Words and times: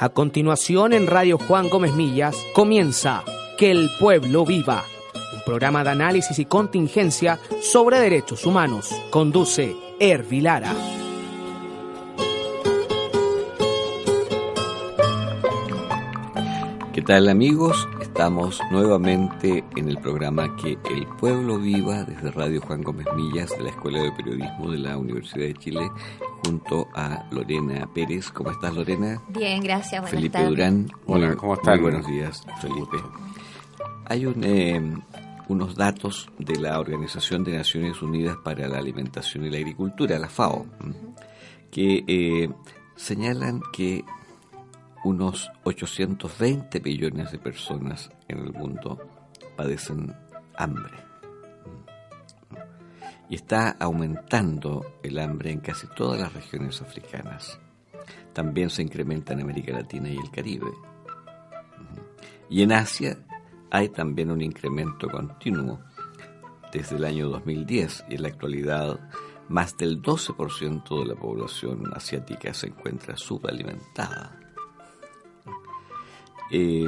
A 0.00 0.10
continuación 0.10 0.92
en 0.92 1.08
Radio 1.08 1.38
Juan 1.38 1.68
Gómez 1.68 1.92
Millas 1.92 2.36
comienza 2.54 3.24
Que 3.58 3.72
el 3.72 3.90
pueblo 3.98 4.46
viva, 4.46 4.84
un 5.34 5.42
programa 5.44 5.82
de 5.82 5.90
análisis 5.90 6.38
y 6.38 6.44
contingencia 6.44 7.40
sobre 7.60 7.98
derechos 7.98 8.46
humanos. 8.46 8.94
Conduce 9.10 9.74
Ervilara. 9.98 10.72
¿Qué 16.92 17.02
tal 17.02 17.28
amigos? 17.28 17.88
Estamos 18.00 18.60
nuevamente 18.70 19.64
en 19.76 19.88
el 19.88 19.98
programa 19.98 20.54
Que 20.56 20.78
el 20.94 21.06
pueblo 21.18 21.58
viva 21.58 22.04
desde 22.04 22.30
Radio 22.30 22.60
Juan 22.60 22.82
Gómez 22.82 23.08
Millas 23.16 23.50
de 23.50 23.64
la 23.64 23.70
Escuela 23.70 24.00
de 24.00 24.12
Periodismo 24.12 24.70
de 24.70 24.78
la 24.78 24.96
Universidad 24.96 25.46
de 25.46 25.54
Chile 25.54 25.90
junto 26.44 26.88
a 26.94 27.26
Lorena 27.30 27.88
Pérez. 27.92 28.30
¿Cómo 28.30 28.50
estás 28.50 28.74
Lorena? 28.74 29.22
Bien, 29.28 29.62
gracias. 29.62 30.00
Buenas 30.00 30.10
Felipe 30.10 30.32
tardes. 30.32 30.50
Durán. 30.50 30.90
Hola, 31.06 31.34
¿cómo 31.36 31.54
estás? 31.54 31.74
Muy 31.74 31.90
buenos 31.90 32.06
días, 32.06 32.46
Felipe. 32.60 32.96
Hay 34.06 34.26
un, 34.26 34.44
eh, 34.44 34.80
unos 35.48 35.74
datos 35.74 36.30
de 36.38 36.56
la 36.56 36.78
Organización 36.78 37.44
de 37.44 37.56
Naciones 37.56 38.00
Unidas 38.02 38.36
para 38.42 38.68
la 38.68 38.78
Alimentación 38.78 39.46
y 39.46 39.50
la 39.50 39.58
Agricultura, 39.58 40.18
la 40.18 40.28
FAO, 40.28 40.66
que 41.70 42.04
eh, 42.06 42.50
señalan 42.96 43.60
que 43.72 44.04
unos 45.04 45.50
820 45.64 46.80
millones 46.80 47.32
de 47.32 47.38
personas 47.38 48.10
en 48.28 48.38
el 48.38 48.52
mundo 48.52 48.98
padecen 49.56 50.14
hambre. 50.56 51.07
Y 53.28 53.34
está 53.34 53.70
aumentando 53.78 54.98
el 55.02 55.18
hambre 55.18 55.50
en 55.50 55.60
casi 55.60 55.86
todas 55.88 56.18
las 56.18 56.32
regiones 56.32 56.80
africanas. 56.80 57.58
También 58.32 58.70
se 58.70 58.82
incrementa 58.82 59.32
en 59.34 59.42
América 59.42 59.72
Latina 59.72 60.08
y 60.08 60.16
el 60.16 60.30
Caribe. 60.30 60.72
Y 62.48 62.62
en 62.62 62.72
Asia 62.72 63.18
hay 63.70 63.90
también 63.90 64.30
un 64.30 64.40
incremento 64.40 65.08
continuo 65.08 65.80
desde 66.72 66.96
el 66.96 67.04
año 67.04 67.28
2010 67.28 68.04
y 68.08 68.14
en 68.14 68.22
la 68.22 68.28
actualidad 68.28 68.98
más 69.48 69.76
del 69.76 70.02
12% 70.02 71.00
de 71.00 71.06
la 71.06 71.14
población 71.14 71.84
asiática 71.94 72.52
se 72.52 72.68
encuentra 72.68 73.16
subalimentada. 73.16 74.38
Eh, 76.50 76.86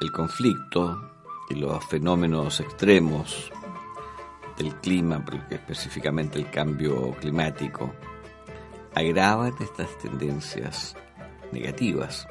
el 0.00 0.12
conflicto 0.12 1.10
y 1.50 1.54
los 1.54 1.84
fenómenos 1.86 2.60
extremos 2.60 3.52
del 4.62 4.74
clima, 4.76 5.24
específicamente 5.50 6.38
el 6.38 6.48
cambio 6.50 7.12
climático, 7.20 7.92
agravan 8.94 9.52
estas 9.60 9.98
tendencias 9.98 10.94
negativas. 11.50 12.28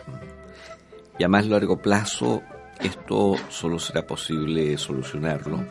Y 1.20 1.24
a 1.24 1.28
más 1.28 1.46
largo 1.48 1.82
plazo, 1.82 2.42
esto 2.80 3.36
solo 3.50 3.80
será 3.80 4.08
posible 4.08 4.78
solucionarlo 4.78 5.66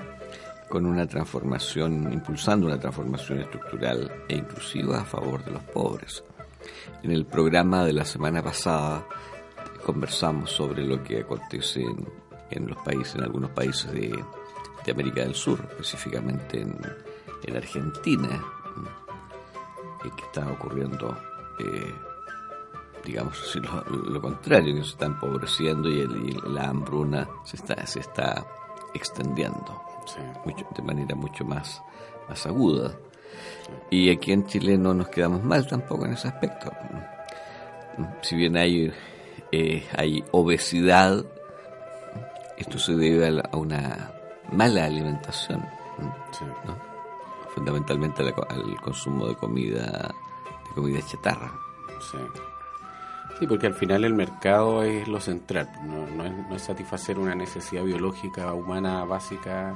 con 0.69 0.87
una 0.87 1.07
transformación, 1.07 2.13
impulsando 2.13 2.67
una 2.67 2.79
transformación 2.79 3.41
estructural 3.41 4.25
e 4.29 4.37
inclusiva 4.37 5.01
a 5.01 5.05
favor 5.05 5.45
de 5.45 5.53
los 5.53 5.63
pobres. 5.65 6.23
En 7.03 7.11
el 7.11 7.25
programa 7.25 7.85
de 7.85 7.95
la 7.95 8.05
semana 8.05 8.43
pasada 8.43 9.07
conversamos 9.85 10.51
sobre 10.51 10.85
lo 10.85 11.03
que 11.03 11.21
acontece 11.21 11.81
en, 11.81 12.07
en 12.51 12.69
los 12.69 12.77
países, 12.83 13.15
en 13.15 13.23
algunos 13.23 13.51
países 13.51 13.91
de, 13.91 14.13
de 14.95 15.03
América 15.03 15.23
del 15.23 15.35
Sur, 15.35 15.61
específicamente 15.71 16.61
en, 16.61 16.79
en 17.45 17.57
Argentina, 17.57 18.43
y 20.05 20.11
que 20.11 20.23
está 20.25 20.51
ocurriendo, 20.51 21.17
eh, 21.59 21.95
digamos 23.05 23.55
lo, 23.91 24.01
lo 24.11 24.21
contrario, 24.21 24.75
que 24.75 24.83
se 24.83 24.91
está 24.91 25.07
empobreciendo 25.07 25.89
y, 25.89 26.01
el- 26.01 26.29
y 26.31 26.33
la 26.51 26.69
hambruna 26.69 27.29
se 27.45 27.57
está, 27.57 27.87
se 27.87 28.01
está 28.01 28.45
extendiendo 28.95 29.81
Sí. 30.07 30.19
mucho- 30.45 30.67
de 30.75 30.83
manera 30.83 31.15
mucho 31.15 31.45
más, 31.45 31.83
más 32.29 32.45
aguda. 32.47 32.93
Y 33.91 34.11
aquí 34.11 34.33
en 34.33 34.45
Chile 34.47 34.77
no 34.79 34.93
nos 34.95 35.09
quedamos 35.09 35.45
mal 35.45 35.67
tampoco 35.67 36.07
en 36.07 36.15
ese 36.15 36.29
aspecto. 36.29 36.73
Si 38.23 38.35
bien 38.35 38.57
hay, 38.57 38.93
eh, 39.53 39.87
hay 39.97 40.25
obesidad, 40.33 41.25
esto 42.57 42.79
se 42.79 42.95
debe 42.97 43.27
a, 43.27 43.31
la- 43.31 43.49
a 43.53 43.57
una 43.57 44.11
mala 44.53 44.85
alimentación, 44.87 45.65
Sí. 46.33 46.45
¿no? 46.65 46.91
fundamentalmente 47.55 48.23
al 48.23 48.81
consumo 48.81 49.27
de 49.27 49.35
comida, 49.35 50.15
de 50.69 50.75
comida 50.75 51.01
chatarra. 51.05 51.51
Sí. 52.01 52.19
Sí, 53.39 53.47
porque 53.47 53.67
al 53.67 53.75
final 53.75 54.05
el 54.05 54.15
mercado 54.15 54.83
es 54.85 55.09
lo 55.09 55.19
central, 55.21 55.69
no, 55.85 56.07
no 56.07 56.25
es, 56.25 56.33
no 56.49 56.55
es 56.55 56.63
satisfacer 56.63 57.19
una 57.19 57.35
necesidad 57.35 57.83
biológica 57.83 58.53
humana 58.53 59.05
básica 59.05 59.75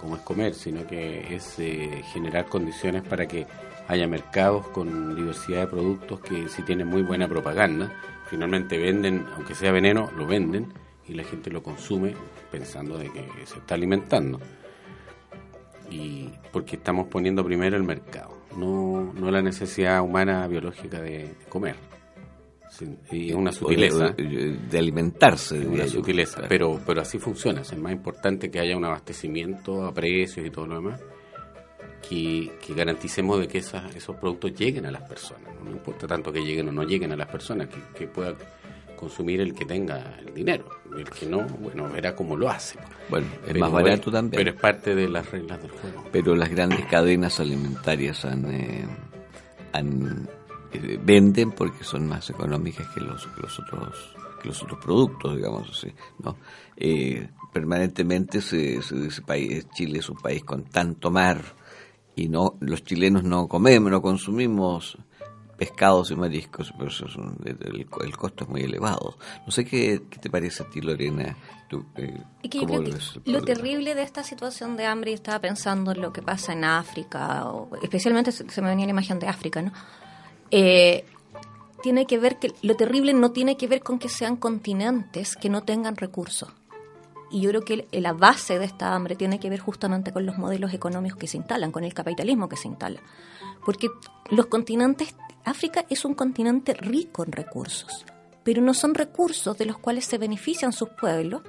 como 0.00 0.16
es 0.16 0.22
comer, 0.22 0.54
sino 0.54 0.86
que 0.86 1.34
es 1.34 1.58
eh, 1.60 2.02
generar 2.12 2.46
condiciones 2.46 3.02
para 3.02 3.26
que 3.26 3.46
haya 3.88 4.06
mercados 4.06 4.66
con 4.68 5.14
diversidad 5.14 5.60
de 5.60 5.66
productos 5.68 6.20
que 6.20 6.48
si 6.48 6.62
tienen 6.62 6.88
muy 6.88 7.02
buena 7.02 7.28
propaganda, 7.28 7.92
finalmente 8.28 8.76
venden, 8.78 9.26
aunque 9.36 9.54
sea 9.54 9.70
veneno, 9.70 10.10
lo 10.16 10.26
venden 10.26 10.72
y 11.08 11.14
la 11.14 11.24
gente 11.24 11.50
lo 11.50 11.62
consume 11.62 12.14
pensando 12.50 12.98
de 12.98 13.10
que 13.10 13.24
se 13.46 13.58
está 13.58 13.74
alimentando. 13.74 14.40
y 15.90 16.30
porque 16.52 16.76
estamos 16.76 17.08
poniendo 17.08 17.44
primero 17.44 17.76
el 17.76 17.84
mercado, 17.84 18.36
no, 18.56 19.12
no 19.12 19.30
la 19.30 19.42
necesidad 19.42 20.02
humana 20.02 20.46
biológica 20.48 21.00
de, 21.00 21.18
de 21.28 21.44
comer. 21.48 21.76
Sí, 22.70 22.98
y 23.12 23.30
es 23.30 23.36
una 23.36 23.52
sutileza. 23.52 24.10
De, 24.10 24.78
alimentarse, 24.78 25.60
es 25.60 25.66
una 25.66 25.86
sutileza, 25.86 26.42
pero, 26.48 26.80
pero 26.84 27.02
así 27.02 27.18
funciona. 27.18 27.60
Es 27.60 27.76
más 27.78 27.92
importante 27.92 28.50
que 28.50 28.58
haya 28.58 28.76
un 28.76 28.84
abastecimiento 28.84 29.84
a 29.84 29.94
precios 29.94 30.44
y 30.44 30.50
todo 30.50 30.66
lo 30.66 30.76
demás, 30.76 31.00
que, 32.08 32.50
que 32.66 32.74
garanticemos 32.74 33.38
de 33.38 33.46
que 33.46 33.58
esas, 33.58 33.94
esos 33.94 34.16
productos 34.16 34.54
lleguen 34.54 34.86
a 34.86 34.90
las 34.90 35.02
personas. 35.02 35.54
No, 35.54 35.64
No 35.64 35.70
importa 35.70 36.08
tanto 36.08 36.32
que 36.32 36.40
lleguen 36.40 36.68
o 36.68 36.72
no 36.72 36.82
lleguen 36.82 37.12
a 37.12 37.16
las 37.16 37.28
personas, 37.28 37.68
que, 37.68 37.80
que 37.96 38.08
pueda 38.08 38.34
consumir 38.96 39.40
el 39.40 39.54
que 39.54 39.64
tenga 39.64 40.18
el 40.20 40.32
dinero. 40.34 40.64
El 40.96 41.08
que 41.10 41.26
no, 41.26 41.42
bueno, 41.42 41.88
verá 41.90 42.14
cómo 42.14 42.36
lo 42.36 42.48
hace. 42.48 42.78
Bueno, 43.08 43.26
es 43.42 43.52
Pero 43.52 43.60
más 43.60 43.72
barato 43.72 44.10
también. 44.12 44.38
Pero 44.44 44.50
es 44.56 44.60
parte 44.60 44.94
de 44.94 45.08
las 45.08 45.30
reglas 45.30 45.60
del 45.60 45.70
juego. 45.72 46.04
pero 46.12 46.34
las 46.36 46.48
grandes 46.50 46.84
cadenas 46.86 47.40
alimentarias 47.40 48.24
han, 48.24 48.50
eh, 48.52 48.86
han- 49.72 50.28
eh, 50.72 50.98
venden 51.02 51.52
porque 51.52 51.84
son 51.84 52.06
más 52.08 52.30
económicas 52.30 52.86
que 52.94 53.00
los, 53.00 53.26
que 53.28 53.42
los 53.42 53.58
otros 53.60 54.16
que 54.42 54.48
los 54.48 54.62
otros 54.62 54.78
productos 54.84 55.36
digamos 55.36 55.70
así 55.70 55.92
no 56.22 56.36
Eh, 56.76 57.28
permanentemente 57.52 58.40
se, 58.40 58.82
se 58.82 58.94
dice 58.96 59.22
país 59.22 59.66
Chile 59.74 60.00
es 60.00 60.08
un 60.10 60.16
país 60.16 60.42
con 60.44 60.64
tanto 60.64 61.10
mar 61.10 61.40
y 62.16 62.28
no 62.28 62.56
los 62.60 62.82
chilenos 62.84 63.22
no 63.24 63.46
comemos 63.48 63.90
no 63.90 64.02
consumimos 64.02 64.98
pescados 65.68 66.10
y 66.10 66.16
mariscos 66.16 66.72
pero 66.76 66.88
eso 66.90 67.06
es 67.06 67.16
un- 67.16 67.36
el, 67.44 67.86
el 68.04 68.16
costo 68.16 68.44
es 68.44 68.50
muy 68.50 68.62
elevado 68.62 69.16
no 69.46 69.52
sé 69.52 69.64
qué, 69.64 70.02
qué 70.10 70.18
te 70.18 70.30
parece 70.30 70.62
a 70.62 70.70
ti 70.70 70.80
Lorena 70.80 71.36
Tú, 71.68 71.84
eh, 71.96 72.22
Y 72.42 72.48
que 72.50 72.60
yo 72.60 72.66
creo 72.66 72.82
lo 73.24 73.42
terrible 73.42 73.94
de 73.94 74.02
esta 74.02 74.22
situación 74.22 74.76
de 74.76 74.84
hambre, 74.84 75.12
y 75.12 75.14
estaba 75.14 75.38
pensando 75.40 75.92
en 75.92 76.02
lo 76.02 76.12
que 76.12 76.20
pasa 76.20 76.52
en 76.52 76.62
África, 76.64 77.46
o 77.50 77.74
especialmente 77.82 78.32
se, 78.32 78.48
se 78.50 78.60
me 78.60 78.68
venía 78.68 78.84
la 78.84 78.90
imagen 78.90 79.18
de 79.18 79.26
África, 79.28 79.62
¿no? 79.62 79.72
Eh, 80.50 81.04
tiene 81.82 82.06
que 82.06 82.18
ver 82.18 82.38
que 82.38 82.52
lo 82.62 82.76
terrible 82.76 83.14
no 83.14 83.30
tiene 83.32 83.56
que 83.56 83.66
ver 83.66 83.82
con 83.82 83.98
que 83.98 84.10
sean 84.10 84.36
continentes 84.36 85.36
que 85.36 85.48
no 85.48 85.62
tengan 85.62 85.96
recursos. 85.96 86.50
Y 87.30 87.40
yo 87.40 87.48
creo 87.50 87.64
que 87.64 87.88
la 87.92 88.12
base 88.12 88.58
de 88.58 88.66
esta 88.66 88.94
hambre 88.94 89.16
tiene 89.16 89.40
que 89.40 89.48
ver 89.50 89.60
justamente 89.60 90.12
con 90.12 90.26
los 90.26 90.36
modelos 90.38 90.72
económicos 90.74 91.18
que 91.18 91.26
se 91.26 91.38
instalan, 91.38 91.72
con 91.72 91.82
el 91.82 91.94
capitalismo 91.94 92.48
que 92.48 92.56
se 92.56 92.68
instala. 92.68 93.00
Porque 93.64 93.88
los 94.30 94.46
continentes, 94.46 95.14
África 95.44 95.84
es 95.90 96.04
un 96.04 96.14
continente 96.14 96.74
rico 96.74 97.24
en 97.24 97.32
recursos, 97.32 98.06
pero 98.42 98.62
no 98.62 98.72
son 98.74 98.94
recursos 98.94 99.56
de 99.58 99.66
los 99.66 99.78
cuales 99.78 100.06
se 100.06 100.18
benefician 100.18 100.72
sus 100.72 100.88
pueblos, 100.90 101.42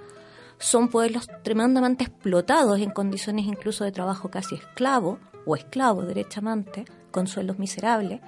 son 0.57 0.89
pueblos 0.89 1.27
tremendamente 1.43 2.03
explotados 2.03 2.79
en 2.79 2.91
condiciones 2.91 3.45
incluso 3.45 3.83
de 3.83 3.91
trabajo 3.91 4.29
casi 4.29 4.55
esclavo 4.55 5.19
o 5.45 5.55
esclavo 5.55 6.01
derechamente, 6.01 6.85
con 7.11 7.27
sueldos 7.27 7.59
miserables, 7.59 8.21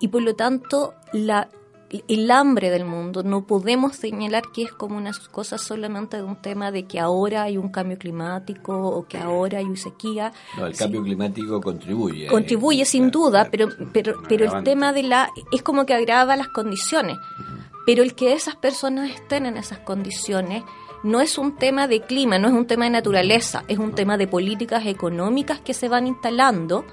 y 0.00 0.08
por 0.08 0.22
lo 0.22 0.34
tanto 0.36 0.94
la, 1.12 1.48
el 1.90 2.30
hambre 2.30 2.70
del 2.70 2.84
mundo. 2.84 3.22
No 3.22 3.46
podemos 3.46 3.96
señalar 3.96 4.42
que 4.52 4.62
es 4.62 4.72
como 4.72 4.96
una 4.96 5.12
cosa 5.30 5.58
solamente 5.58 6.16
de 6.18 6.22
un 6.22 6.36
tema 6.36 6.70
de 6.70 6.84
que 6.84 7.00
ahora 7.00 7.44
hay 7.44 7.56
un 7.56 7.70
cambio 7.70 7.98
climático 7.98 8.76
o 8.76 9.06
que 9.06 9.18
ahora 9.18 9.58
hay 9.58 9.76
sequía. 9.76 10.32
no, 10.56 10.66
el 10.66 10.74
Sí, 10.74 10.80
cambio 10.80 11.02
climático 11.02 11.60
contribuye 11.60 12.26
contribuye 12.26 12.84
sin 12.84 13.10
duda, 13.10 13.48
pero, 13.50 13.68
pero, 13.92 14.14
pero 14.28 14.44
el 14.56 14.64
tema 14.64 14.92
de 14.92 15.02
la 15.04 15.30
es 15.52 15.62
como 15.62 15.86
que 15.86 15.94
agrava 15.94 16.36
las 16.36 16.48
condiciones. 16.48 17.16
Pero 17.86 18.02
el 18.02 18.14
que 18.14 18.34
esas 18.34 18.56
personas 18.56 19.10
estén 19.10 19.46
en 19.46 19.56
esas 19.56 19.78
condiciones 19.78 20.62
no 21.04 21.20
es 21.20 21.38
un 21.38 21.56
tema 21.56 21.86
de 21.86 22.02
clima, 22.02 22.38
no 22.38 22.48
es 22.48 22.54
un 22.54 22.66
tema 22.66 22.84
de 22.84 22.90
naturaleza, 22.90 23.64
es 23.68 23.78
un 23.78 23.94
tema 23.94 24.16
de 24.18 24.26
políticas 24.26 24.84
económicas 24.84 25.60
que 25.60 25.72
se 25.72 25.88
van 25.88 26.06
instalando 26.06 26.84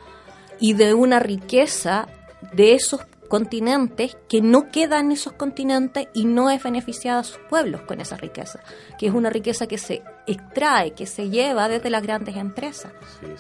y 0.59 0.73
de 0.73 0.93
una 0.93 1.19
riqueza 1.19 2.07
de 2.53 2.73
esos 2.75 3.01
continentes 3.35 4.15
que 4.29 4.39
no 4.39 4.71
quedan 4.71 5.07
en 5.07 5.11
esos 5.11 5.33
continentes 5.33 6.07
y 6.13 6.23
no 6.23 6.49
es 6.49 6.63
beneficiada 6.63 7.19
a 7.19 7.23
sus 7.25 7.37
pueblos 7.49 7.81
con 7.81 7.99
esa 7.99 8.15
riqueza, 8.15 8.61
que 8.97 9.07
es 9.07 9.13
una 9.13 9.29
riqueza 9.29 9.67
que 9.67 9.77
se 9.77 10.03
extrae, 10.25 10.93
que 10.93 11.05
se 11.05 11.29
lleva 11.29 11.67
desde 11.67 11.89
las 11.89 12.01
grandes 12.01 12.37
empresas. 12.37 12.93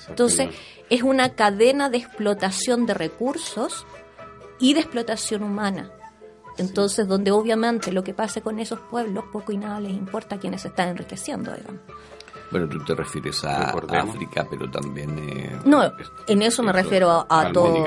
Entonces, 0.09 0.49
es 0.89 1.01
una 1.01 1.29
cadena 1.29 1.89
de 1.89 1.99
explotación 1.99 2.85
de 2.85 2.93
recursos 2.93 3.87
y 4.59 4.73
de 4.73 4.81
explotación 4.81 5.43
humana. 5.43 5.89
Entonces, 6.57 7.07
donde 7.07 7.31
obviamente 7.31 7.93
lo 7.93 8.03
que 8.03 8.13
pase 8.13 8.41
con 8.41 8.59
esos 8.59 8.81
pueblos 8.81 9.23
poco 9.31 9.53
y 9.53 9.57
nada 9.57 9.79
les 9.79 9.93
importa 9.93 10.35
a 10.35 10.39
quienes 10.39 10.63
se 10.63 10.67
están 10.67 10.89
enriqueciendo, 10.89 11.53
digamos. 11.53 11.81
Bueno, 12.51 12.67
tú 12.67 12.79
te 12.79 12.95
refieres 12.95 13.43
a 13.43 13.71
África, 13.71 14.45
pero 14.49 14.69
también... 14.69 15.17
Eh, 15.17 15.59
no, 15.65 15.83
en 16.27 16.41
eso 16.41 16.63
me 16.63 16.71
refiero 16.71 17.09
a, 17.11 17.25
a, 17.29 17.51
todo, 17.51 17.85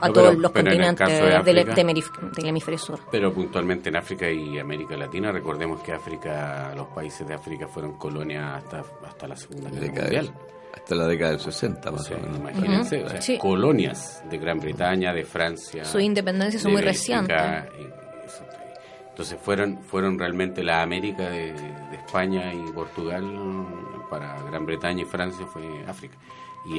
a 0.00 0.12
todos 0.12 0.36
los 0.36 0.50
continentes 0.50 1.44
del, 1.44 2.46
hemisferio 2.46 2.78
sur. 2.78 3.00
Pero 3.10 3.32
puntualmente 3.32 3.88
en 3.88 3.96
África 3.96 4.30
y 4.30 4.58
América 4.58 4.96
Latina, 4.96 5.32
recordemos 5.32 5.80
que 5.82 5.92
África, 5.92 6.72
los 6.76 6.88
países 6.88 7.26
de 7.26 7.34
África 7.34 7.68
fueron 7.68 7.96
colonias 7.96 8.64
hasta, 8.64 8.82
hasta 9.06 9.28
la 9.28 9.36
Segunda 9.36 9.70
Guerra 9.70 9.92
Mundial. 9.92 10.34
Hasta 10.74 10.94
la 10.94 11.06
década 11.06 11.30
del 11.32 11.40
60, 11.40 11.90
más 11.90 12.10
o, 12.10 12.14
menos. 12.14 12.36
Imagínense, 12.38 13.38
colonias 13.38 14.22
de 14.30 14.38
Gran 14.38 14.60
Bretaña, 14.60 15.12
de 15.12 15.24
Francia. 15.24 15.84
Su 15.84 15.98
independencia 15.98 16.58
es 16.58 16.66
muy 16.66 16.80
reciente. 16.80 17.34
Entonces 19.20 19.38
fueron, 19.42 19.82
fueron 19.82 20.18
realmente 20.18 20.62
la 20.62 20.82
América 20.82 21.28
de, 21.28 21.54
España 21.92 22.54
y 22.54 22.72
Portugal 22.72 23.24
para 24.10 24.42
Gran 24.42 24.66
Bretaña 24.66 25.02
y 25.02 25.04
Francia 25.06 25.46
fue 25.46 25.84
África. 25.86 26.16
Y, 26.66 26.78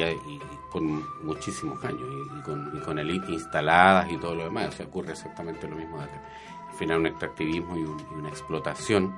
con 0.69 1.03
muchísimos 1.25 1.83
años 1.83 2.01
y, 2.37 2.41
con, 2.43 2.99
y 2.99 3.33
instaladas 3.33 4.11
y 4.11 4.17
todo 4.17 4.35
lo 4.35 4.43
demás. 4.43 4.67
O 4.67 4.71
sea, 4.73 4.85
ocurre 4.85 5.13
exactamente 5.13 5.67
lo 5.67 5.75
mismo 5.75 5.97
de 5.97 6.03
acá. 6.03 6.21
Al 6.69 6.75
final 6.75 6.99
un 6.99 7.07
extractivismo 7.07 7.75
y, 7.77 7.83
una 8.13 8.29
explotación 8.29 9.15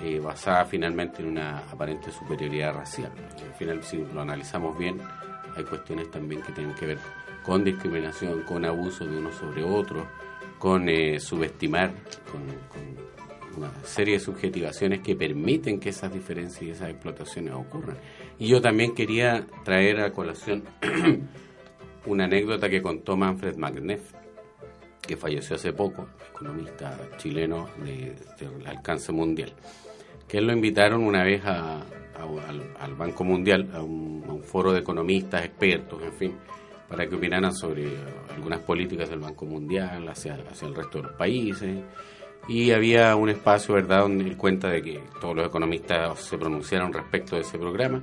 eh, 0.00 0.18
basada 0.18 0.64
finalmente 0.64 1.22
en 1.22 1.28
una 1.28 1.58
aparente 1.58 2.10
superioridad 2.10 2.74
racial. 2.74 3.12
al 3.40 3.54
final, 3.54 3.84
si 3.84 3.98
lo 3.98 4.22
analizamos 4.22 4.76
bien, 4.76 5.00
hay 5.56 5.62
cuestiones 5.62 6.10
también 6.10 6.42
que 6.42 6.52
tienen 6.52 6.74
que 6.74 6.86
ver 6.86 6.98
con 7.44 7.62
discriminación, 7.62 8.42
con 8.42 8.64
abuso 8.64 9.06
de 9.06 9.16
uno 9.16 9.30
sobre 9.30 9.62
otro 9.62 10.06
con 10.60 10.88
eh, 10.90 11.18
subestimar, 11.18 11.90
con, 12.30 12.42
una 13.56 13.72
serie 13.84 14.14
de 14.14 14.20
subjetivaciones 14.20 15.00
que 15.00 15.16
permiten 15.16 15.80
que 15.80 15.90
esas 15.90 16.12
diferencias 16.12 16.62
y 16.62 16.70
esas 16.70 16.90
explotaciones 16.90 17.54
ocurran. 17.54 17.98
Y 18.38 18.48
yo 18.48 18.60
también 18.60 18.94
quería 18.94 19.46
traer 19.64 20.00
a 20.00 20.12
colación 20.12 20.64
una 22.06 22.24
anécdota 22.24 22.68
que 22.68 22.82
contó 22.82 23.16
Manfred 23.16 23.56
Magneff, 23.56 24.12
que 25.00 25.16
falleció 25.16 25.56
hace 25.56 25.72
poco, 25.72 26.08
economista 26.30 26.96
chileno 27.16 27.68
de, 27.84 28.14
alcance 28.66 29.12
mundial, 29.12 29.52
que 30.28 30.38
él 30.38 30.46
lo 30.46 30.52
invitaron 30.52 31.02
una 31.02 31.24
vez 31.24 31.44
a, 31.44 31.80
al, 32.78 32.94
Banco 32.94 33.24
Mundial, 33.24 33.70
a 33.74 33.82
un, 33.82 34.24
a 34.28 34.32
un 34.32 34.42
foro 34.42 34.72
de 34.72 34.80
economistas, 34.80 35.44
expertos, 35.44 36.02
en 36.02 36.12
fin, 36.12 36.36
para 36.88 37.08
que 37.08 37.14
opinaran 37.14 37.54
sobre 37.54 37.88
algunas 38.34 38.60
políticas 38.60 39.08
del 39.08 39.20
Banco 39.20 39.46
Mundial 39.46 40.08
hacia, 40.08 40.34
hacia 40.34 40.66
el 40.66 40.74
resto 40.74 40.98
de 40.98 41.04
los 41.04 41.12
países. 41.12 41.84
Y 42.48 42.72
había 42.72 43.14
un 43.16 43.28
espacio, 43.28 43.74
¿verdad?, 43.74 44.00
donde 44.00 44.24
él 44.24 44.36
cuenta 44.36 44.68
de 44.68 44.82
que 44.82 45.00
todos 45.20 45.36
los 45.36 45.46
economistas 45.46 46.18
se 46.20 46.36
pronunciaron 46.36 46.92
respecto 46.92 47.36
de 47.36 47.42
ese 47.42 47.58
programa 47.58 48.02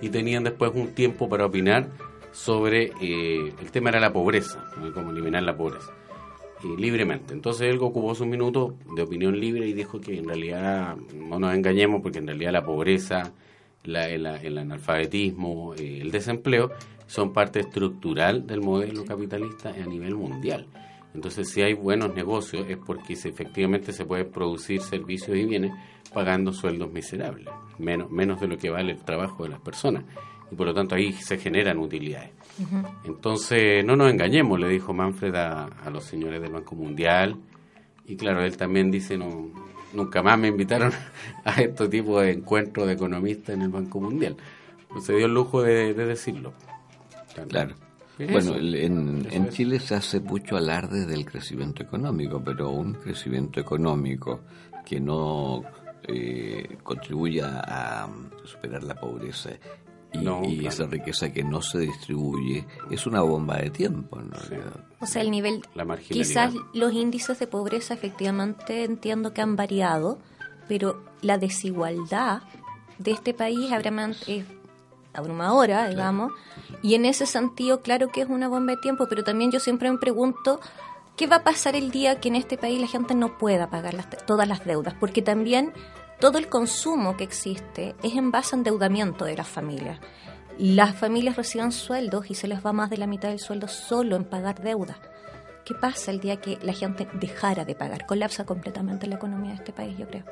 y 0.00 0.10
tenían 0.10 0.44
después 0.44 0.72
un 0.74 0.94
tiempo 0.94 1.28
para 1.28 1.46
opinar 1.46 1.88
sobre 2.32 2.92
eh, 3.00 3.52
el 3.60 3.70
tema 3.70 3.90
era 3.90 4.00
la 4.00 4.12
pobreza, 4.12 4.64
cómo 4.94 5.10
eliminar 5.10 5.42
la 5.42 5.56
pobreza, 5.56 5.92
libremente. 6.76 7.34
Entonces 7.34 7.68
él 7.68 7.78
ocupó 7.80 8.14
su 8.14 8.26
minuto 8.26 8.76
de 8.94 9.02
opinión 9.02 9.38
libre 9.38 9.66
y 9.66 9.72
dijo 9.72 10.00
que 10.00 10.18
en 10.18 10.28
realidad 10.28 10.96
no 11.14 11.38
nos 11.38 11.54
engañemos 11.54 12.02
porque 12.02 12.18
en 12.18 12.26
realidad 12.26 12.52
la 12.52 12.64
pobreza, 12.64 13.32
la, 13.84 14.08
el, 14.08 14.58
analfabetismo, 14.58 15.74
eh, 15.74 16.00
el 16.02 16.10
desempleo 16.10 16.70
son 17.06 17.32
parte 17.32 17.60
estructural 17.60 18.46
del 18.46 18.60
modelo 18.60 19.04
capitalista 19.04 19.70
a 19.70 19.86
nivel 19.86 20.14
mundial. 20.14 20.66
Entonces, 21.14 21.50
si 21.50 21.62
hay 21.62 21.74
buenos 21.74 22.14
negocios 22.14 22.66
es 22.68 22.76
porque 22.76 23.14
efectivamente 23.14 23.92
se 23.92 24.04
puede 24.04 24.24
producir 24.24 24.80
servicios 24.80 25.36
y 25.36 25.44
bienes 25.44 25.72
pagando 26.12 26.52
sueldos 26.52 26.92
miserables, 26.92 27.48
menos, 27.78 28.10
menos 28.10 28.40
de 28.40 28.48
lo 28.48 28.56
que 28.56 28.70
vale 28.70 28.92
el 28.92 29.04
trabajo 29.04 29.44
de 29.44 29.50
las 29.50 29.60
personas. 29.60 30.04
Y 30.50 30.54
por 30.54 30.66
lo 30.66 30.74
tanto 30.74 30.94
ahí 30.94 31.12
se 31.12 31.38
generan 31.38 31.78
utilidades. 31.78 32.30
Entonces, 33.04 33.84
no 33.84 33.96
nos 33.96 34.10
engañemos, 34.10 34.58
le 34.58 34.68
dijo 34.68 34.92
Manfred 34.94 35.34
a, 35.34 35.64
a, 35.64 35.90
los 35.90 36.04
señores 36.04 36.40
del 36.40 36.52
Banco 36.52 36.74
Mundial. 36.74 37.36
Y 38.06 38.16
claro, 38.16 38.42
él 38.42 38.56
también 38.56 38.90
dice, 38.90 39.18
no, 39.18 39.50
nunca 39.92 40.22
más 40.22 40.38
me 40.38 40.48
invitaron 40.48 40.92
a 41.44 41.60
este 41.60 41.88
tipo 41.88 42.20
de 42.20 42.32
encuentros 42.32 42.86
de 42.86 42.94
economistas 42.94 43.54
en 43.54 43.62
el 43.62 43.68
Banco 43.68 44.00
Mundial. 44.00 44.36
Pues 44.88 45.04
se 45.04 45.14
dio 45.14 45.26
el 45.26 45.34
lujo 45.34 45.62
de 45.62 45.92
decirlo. 45.92 46.54
Claro. 47.48 47.74
Bueno, 48.18 48.56
en, 48.56 49.48
Chile 49.50 49.78
se 49.78 49.94
hace 49.94 50.20
mucho 50.20 50.56
alarde 50.56 51.06
del 51.06 51.24
crecimiento 51.24 51.82
económico, 51.82 52.42
pero 52.44 52.70
un 52.70 52.94
crecimiento 52.94 53.60
económico 53.60 54.40
que 54.84 55.00
no 55.00 55.62
eh, 56.06 56.78
contribuya 56.82 57.60
a 57.64 58.08
superar 58.44 58.82
la 58.82 58.94
pobreza 58.94 59.50
y, 60.12 60.66
esa 60.66 60.86
riqueza 60.86 61.32
que 61.32 61.44
no 61.44 61.60
se 61.60 61.80
distribuye 61.80 62.66
es 62.90 63.06
una 63.06 63.20
bomba 63.20 63.58
de 63.58 63.70
tiempo 63.70 64.18
en 64.18 64.30
realidad. 64.30 64.84
O 65.00 65.06
sea, 65.06 65.22
el 65.22 65.30
nivel, 65.30 65.62
quizás 66.08 66.54
los 66.72 66.92
índices 66.92 67.38
de 67.38 67.46
pobreza 67.46 67.94
efectivamente 67.94 68.84
entiendo 68.84 69.34
que 69.34 69.42
han 69.42 69.54
variado, 69.56 70.18
pero 70.66 71.04
la 71.20 71.38
desigualdad 71.38 72.42
de 72.98 73.12
este 73.12 73.34
país 73.34 73.70
es 74.26 74.44
abrumadora, 75.18 75.88
digamos, 75.88 76.32
y 76.82 76.94
en 76.94 77.04
ese 77.04 77.26
sentido, 77.26 77.80
claro 77.80 78.08
que 78.08 78.22
es 78.22 78.28
una 78.28 78.48
bomba 78.48 78.74
de 78.74 78.80
tiempo, 78.80 79.06
pero 79.08 79.24
también 79.24 79.50
yo 79.50 79.60
siempre 79.60 79.90
me 79.90 79.98
pregunto, 79.98 80.60
¿qué 81.16 81.26
va 81.26 81.36
a 81.36 81.44
pasar 81.44 81.76
el 81.76 81.90
día 81.90 82.20
que 82.20 82.28
en 82.28 82.36
este 82.36 82.56
país 82.56 82.80
la 82.80 82.86
gente 82.86 83.14
no 83.14 83.38
pueda 83.38 83.70
pagar 83.70 83.94
todas 84.26 84.48
las 84.48 84.64
deudas? 84.64 84.94
Porque 84.98 85.22
también 85.22 85.72
todo 86.20 86.38
el 86.38 86.48
consumo 86.48 87.16
que 87.16 87.24
existe 87.24 87.94
es 88.02 88.14
en 88.14 88.30
base 88.30 88.54
a 88.54 88.58
endeudamiento 88.58 89.24
de 89.24 89.36
las 89.36 89.48
familias. 89.48 90.00
Las 90.58 90.96
familias 90.96 91.36
reciben 91.36 91.70
sueldos 91.70 92.30
y 92.30 92.34
se 92.34 92.48
les 92.48 92.64
va 92.64 92.72
más 92.72 92.90
de 92.90 92.96
la 92.96 93.06
mitad 93.06 93.28
del 93.28 93.38
sueldo 93.38 93.68
solo 93.68 94.16
en 94.16 94.24
pagar 94.24 94.60
deudas. 94.60 94.96
¿Qué 95.64 95.74
pasa 95.74 96.10
el 96.10 96.18
día 96.18 96.40
que 96.40 96.58
la 96.62 96.72
gente 96.72 97.06
dejara 97.12 97.64
de 97.64 97.74
pagar? 97.74 98.06
Colapsa 98.06 98.44
completamente 98.44 99.06
la 99.06 99.16
economía 99.16 99.50
de 99.50 99.56
este 99.56 99.72
país, 99.72 99.96
yo 99.96 100.08
creo. 100.08 100.24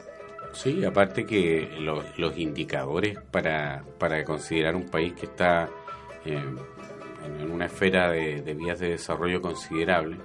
Sí, 0.52 0.84
aparte 0.84 1.26
que 1.26 1.76
los 1.78 2.38
indicadores 2.38 3.18
para, 3.30 3.84
para 3.98 4.24
considerar 4.24 4.74
un 4.74 4.86
país 4.86 5.12
que 5.12 5.26
está 5.26 5.68
eh, 6.24 6.42
en 7.24 7.50
una 7.50 7.66
esfera 7.66 8.10
de, 8.10 8.54
vías 8.54 8.78
de 8.78 8.90
desarrollo 8.90 9.40
considerable 9.40 10.16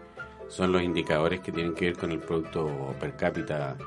son 0.47 0.71
los 0.71 0.81
indicadores 0.81 1.39
que 1.41 1.51
tienen 1.51 1.73
que 1.73 1.85
ver 1.85 1.97
con 1.97 2.11
el 2.11 2.19
producto 2.19 2.95
per 2.99 3.15
cápita 3.15 3.77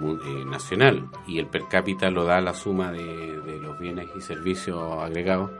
eh, 0.00 0.44
nacional. 0.46 1.08
Y 1.26 1.38
el 1.38 1.46
per 1.46 1.68
cápita 1.68 2.10
lo 2.10 2.24
da 2.24 2.40
la 2.40 2.54
suma 2.54 2.92
de, 2.92 3.58
los 3.60 3.78
bienes 3.78 4.08
y 4.16 4.20
servicios 4.20 5.02
agregados 5.02 5.50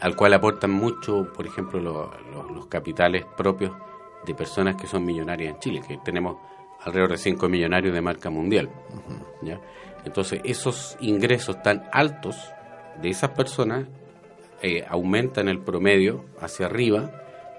al 0.00 0.16
cual 0.16 0.32
aportan 0.34 0.70
mucho, 0.70 1.30
por 1.32 1.46
ejemplo, 1.46 2.10
los 2.54 2.66
capitales 2.66 3.24
propios 3.36 3.72
de 4.24 4.34
personas 4.34 4.76
que 4.76 4.86
son 4.86 5.04
millonarias 5.04 5.54
en 5.54 5.60
Chile, 5.60 5.82
que 5.86 5.98
tenemos 5.98 6.36
alrededor 6.82 7.10
de 7.10 7.18
5 7.18 7.48
millonarios 7.48 7.94
de 7.94 8.00
marca 8.00 8.30
mundial. 8.30 8.70
¿ya? 9.42 9.60
Entonces, 10.04 10.40
esos 10.44 10.96
ingresos 11.00 11.62
tan 11.62 11.88
altos 11.92 12.36
de 13.00 13.10
esas 13.10 13.30
personas 13.30 13.86
eh, 14.62 14.84
aumentan 14.88 15.48
el 15.48 15.60
promedio 15.60 16.24
hacia 16.40 16.66
arriba, 16.66 17.10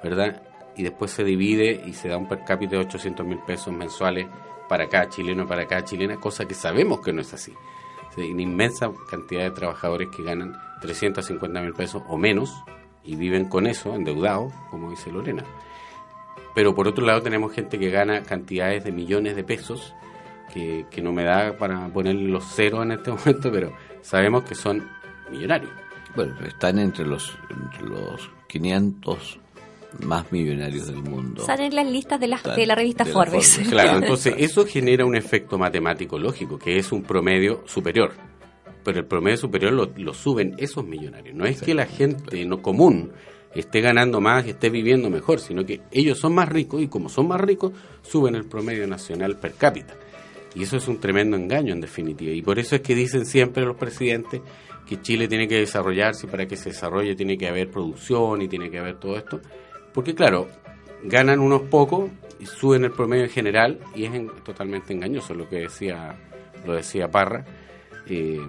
¿verdad? 0.04 0.44
Y 0.76 0.84
después 0.84 1.12
se 1.12 1.24
divide 1.24 1.84
y 1.86 1.94
se 1.94 2.10
da 2.10 2.18
un 2.18 2.28
per 2.28 2.44
cápita 2.44 2.78
de 2.78 2.84
800 2.84 3.26
mil 3.26 3.40
pesos 3.40 3.74
mensuales 3.74 4.28
para 4.70 4.88
cada 4.88 5.10
chileno, 5.10 5.48
para 5.48 5.66
cada 5.68 5.84
chilena, 5.84 6.18
cosa 6.18 6.48
que 6.48 6.54
sabemos 6.54 7.02
que 7.02 7.12
no 7.12 7.22
es 7.22 7.34
así. 7.34 7.54
Hay 8.18 8.32
una 8.32 8.42
inmensa 8.42 8.92
cantidad 9.10 9.44
de 9.44 9.52
trabajadores 9.52 10.10
que 10.16 10.24
ganan 10.24 10.56
350 10.82 11.62
mil 11.62 11.74
pesos 11.74 12.04
o 12.08 12.18
menos 12.18 12.64
y 13.04 13.16
viven 13.16 13.46
con 13.46 13.68
eso, 13.68 13.96
endeudados, 13.96 14.54
como 14.70 14.90
dice 14.90 15.12
Lorena. 15.12 15.44
Pero 16.54 16.76
por 16.76 16.88
otro 16.88 17.06
lado 17.06 17.22
tenemos 17.22 17.54
gente 17.54 17.80
que 17.80 17.90
gana 17.90 18.24
cantidades 18.24 18.84
de 18.84 18.92
millones 18.92 19.36
de 19.36 19.44
pesos, 19.44 19.94
que, 20.54 21.02
no 21.02 21.14
me 21.14 21.24
da 21.24 21.58
para 21.58 21.88
ponerle 21.90 22.28
los 22.28 22.44
ceros 22.44 22.84
en 22.84 22.92
este 22.92 23.12
momento, 23.12 23.52
pero 23.52 23.74
sabemos 24.02 24.44
que 24.44 24.56
son 24.56 24.88
millonarios. 25.30 25.72
Bueno, 26.16 26.36
están 26.46 26.78
entre 26.80 27.06
los, 27.06 27.38
entre 27.50 27.88
los 27.88 28.30
500 28.48 29.40
más 30.00 30.32
millonarios 30.32 30.88
del 30.88 31.02
mundo. 31.02 31.46
Salen 31.46 31.76
las 31.76 31.86
listas 31.86 32.20
de, 32.20 32.28
las, 32.28 32.44
de 32.44 32.66
la 32.66 32.76
revista 32.76 33.06
Forbes. 33.06 33.62
Claro, 33.70 34.00
entonces 34.00 34.36
eso 34.38 34.66
genera 34.66 35.06
un 35.06 35.16
efecto 35.16 35.58
matemático 35.58 36.18
lógico, 36.18 36.58
que 36.58 36.78
es 36.78 36.92
un 36.92 37.04
promedio 37.04 37.64
superior. 37.66 38.14
Pero 38.84 39.00
el 39.00 39.06
promedio 39.06 39.38
superior 39.38 39.74
lo, 39.74 40.14
suben 40.14 40.56
esos 40.58 40.86
millonarios. 40.86 41.36
No 41.36 41.46
es 41.46 41.62
que 41.62 41.74
la 41.74 41.86
gente 41.86 42.44
no 42.46 42.62
común 42.62 43.12
esté 43.54 43.82
ganando 43.82 44.22
más 44.22 44.48
esté 44.48 44.70
viviendo 44.70 45.10
mejor, 45.10 45.40
sino 45.40 45.66
que 45.66 45.82
ellos 45.92 46.20
son 46.20 46.34
más 46.34 46.50
ricos 46.50 46.82
y 46.82 46.88
como 46.88 47.10
son 47.10 47.28
más 47.28 47.42
ricos, 47.42 47.74
suben 48.02 48.36
el 48.36 48.46
promedio 48.46 48.88
nacional 48.88 49.38
per 49.38 49.54
cápita. 49.54 49.96
Y 50.56 50.64
eso 50.64 50.78
es 50.78 50.88
un 50.88 51.00
tremendo 51.00 51.38
engaño 51.38 51.74
en 51.74 51.82
definitiva. 51.82 52.32
Y 52.32 52.42
por 52.42 52.60
eso 52.60 52.76
es 52.76 52.82
que 52.82 52.96
dicen 52.96 53.26
siempre 53.26 53.64
los 53.66 53.78
presidentes 53.78 54.42
que 54.86 55.02
Chile 55.02 55.28
tiene 55.28 55.48
que 55.48 55.56
desarrollarse 55.56 56.28
y 56.28 56.30
para 56.30 56.48
que 56.48 56.58
se 56.58 56.70
desarrolle 56.70 57.16
tiene 57.16 57.38
que 57.38 57.48
haber 57.48 57.70
producción 57.70 58.42
y 58.42 58.48
tiene 58.48 58.70
que 58.70 58.80
haber 58.80 59.00
todo 59.00 59.18
esto. 59.18 59.42
Porque 59.94 60.14
claro, 60.14 60.48
ganan 61.04 61.40
unos 61.40 61.62
pocos 61.64 62.10
y 62.40 62.46
suben 62.46 62.84
el 62.84 62.92
promedio 62.92 63.24
en 63.24 63.30
general 63.30 63.80
y 63.96 64.06
es 64.06 64.12
totalmente 64.44 64.94
engañoso 64.94 65.34
lo 65.34 65.48
que 65.48 65.58
decía, 65.58 66.18
lo 66.66 66.74
decía 66.74 67.10
Parra. 67.10 67.46
Eh, 68.08 68.42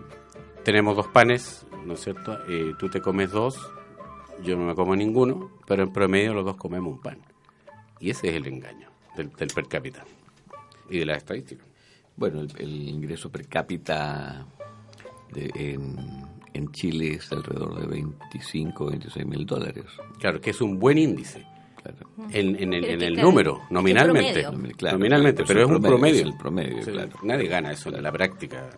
tenemos 0.65 0.97
dos 0.97 1.09
panes, 1.09 1.67
¿no 1.85 1.95
es 1.95 2.01
cierto? 2.01 2.39
Eh, 2.49 2.73
tú 2.79 2.89
te 2.89 3.01
comes 3.01 3.31
dos, 3.31 3.57
yo 4.43 4.57
no 4.57 4.65
me 4.65 4.75
como 4.75 4.97
ninguno, 4.97 5.51
pero 5.67 5.83
en 5.83 5.93
promedio 5.93 6.35
los 6.35 6.45
dos 6.45 6.57
comemos 6.57 6.93
un 6.93 7.01
pan. 7.01 7.19
Y 8.01 8.11
ese 8.11 8.29
es 8.29 8.35
el 8.35 8.47
engaño 8.47 8.89
del, 9.17 9.31
per 9.31 9.69
cápita 9.69 10.05
y 10.91 10.99
de 10.99 11.07
la 11.07 11.17
estadística. 11.17 11.65
Bueno, 12.17 12.41
el, 12.41 12.89
ingreso 12.89 13.31
per 13.31 13.47
cápita 13.49 14.47
en, 15.35 15.97
en 16.53 16.73
Chile 16.73 17.15
es 17.15 17.33
alrededor 17.33 17.81
de 17.81 17.87
25, 17.87 18.87
26 18.87 19.27
mil 19.27 19.47
dólares. 19.47 19.85
Claro, 20.19 20.41
que 20.41 20.51
es 20.51 20.61
un 20.61 20.79
buen 20.79 20.99
índice. 20.99 21.47
En, 22.31 22.73
el, 22.73 23.17
número, 23.17 23.63
nominalmente. 23.71 24.43
nominalmente, 24.43 25.45
pero, 25.45 25.63
es 25.63 25.67
un 25.67 25.83
promedio. 25.83 26.23
el 26.23 26.37
promedio 26.37 26.79
Nadie 27.23 27.49
gana 27.49 27.73
eso 27.73 27.89
en 27.89 28.03
la 28.03 28.13
práctica. 28.13 28.71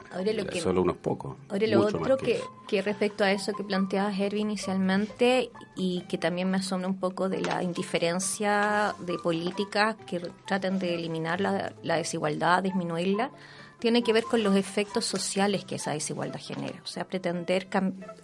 solo 0.61 0.83
unos 0.83 0.97
pocos. 0.97 1.37
Ahora 1.49 1.67
lo 1.67 1.81
otro 1.81 2.17
que, 2.17 2.41
que, 2.67 2.83
respecto 2.83 3.25
a 3.25 3.33
eso 3.33 3.53
que 3.53 3.65
planteaba 3.65 4.11
Herbie 4.11 4.41
inicialmente 4.41 5.51
y 5.77 6.03
que 6.09 6.19
también 6.19 6.51
me 6.51 6.59
asombra 6.59 6.89
un 6.89 6.99
poco 6.99 7.29
de 7.29 7.41
la 7.43 7.63
indiferencia 7.63 8.95
de 9.01 9.19
políticas 9.19 9.97
que 10.07 10.21
traten 10.47 10.79
de 10.79 10.95
eliminar 10.95 11.41
la, 11.41 11.73
la 11.83 11.97
desigualdad, 11.97 12.63
disminuirla, 12.63 13.31
tiene 13.79 14.03
que 14.03 14.15
ver 14.15 14.25
con 14.25 14.43
los 14.43 14.57
efectos 14.57 15.05
sociales 15.05 15.67
que 15.67 15.75
esa 15.75 15.93
desigualdad 15.93 16.41
genera. 16.41 16.81
O 16.83 16.87
sea, 16.87 17.05
pretender 17.05 17.69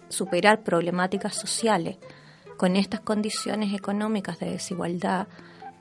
superar 0.09 0.63
problemáticas 0.63 1.35
sociales 1.35 1.97
con 2.57 2.75
estas 2.75 3.01
condiciones 3.01 3.73
económicas 3.73 4.39
de 4.39 4.51
desigualdad 4.51 5.27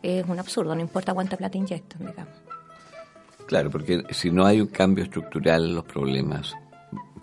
es 0.02 0.24
un 0.26 0.38
absurdo, 0.38 0.74
no 0.74 0.80
importa 0.80 1.12
cuánta 1.14 1.36
plata 1.36 1.58
inyectan, 1.58 2.06
digamos. 2.06 2.34
Claro, 3.46 3.70
porque 3.70 4.04
si 4.10 4.30
no 4.30 4.46
hay 4.46 4.60
un 4.60 4.68
cambio 4.68 5.04
estructural, 5.04 5.74
los 5.74 5.84
problemas 5.84 6.54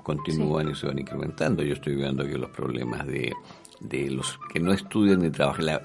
continúan 0.04 0.70
y 0.70 0.76
se 0.76 0.88
van 0.88 1.00
incrementando. 1.00 1.64
Yo 1.64 1.74
estoy 1.74 1.96
viendo 1.96 2.26
que 2.26 2.38
los 2.38 2.50
problemas 2.50 3.06
de, 3.08 3.34
de 3.80 4.10
los 4.10 4.40
que 4.52 4.60
no 4.60 4.74
estudian 4.74 5.22
ni 5.22 5.30
trabajan, 5.30 5.66
la, 5.66 5.82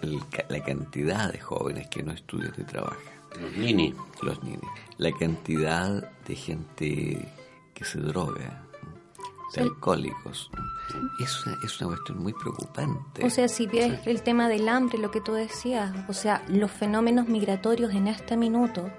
la, 0.48 0.62
cantidad 0.62 1.32
de 1.32 1.38
jóvenes 1.38 1.88
que 1.88 2.02
no 2.02 2.12
estudian 2.12 2.52
ni 2.56 2.64
trabajan. 2.64 2.98
Los 3.40 3.56
nini. 3.56 3.94
Los 4.22 4.42
nini. 4.42 4.58
La 4.98 5.12
cantidad 5.12 6.08
de 6.26 6.34
gente 6.34 7.28
que 7.74 7.84
se 7.84 7.98
droga 7.98 8.62
de 9.54 9.62
alcohólicos. 9.62 10.50
Es 11.20 11.46
una, 11.46 11.56
es 11.64 11.80
una 11.80 11.90
cuestión 11.90 12.22
muy 12.22 12.32
preocupante. 12.32 13.24
O 13.24 13.30
sea, 13.30 13.48
si 13.48 13.66
ves 13.66 14.06
el 14.06 14.22
tema 14.22 14.48
del 14.48 14.68
hambre, 14.68 14.98
lo 14.98 15.10
que 15.10 15.20
tú 15.20 15.32
decías, 15.32 15.92
o 16.08 16.12
sea, 16.12 16.42
los 16.48 16.70
fenómenos 16.70 17.28
migratorios 17.28 17.92
en 17.94 18.08
este 18.08 18.36
minuto 18.36 18.90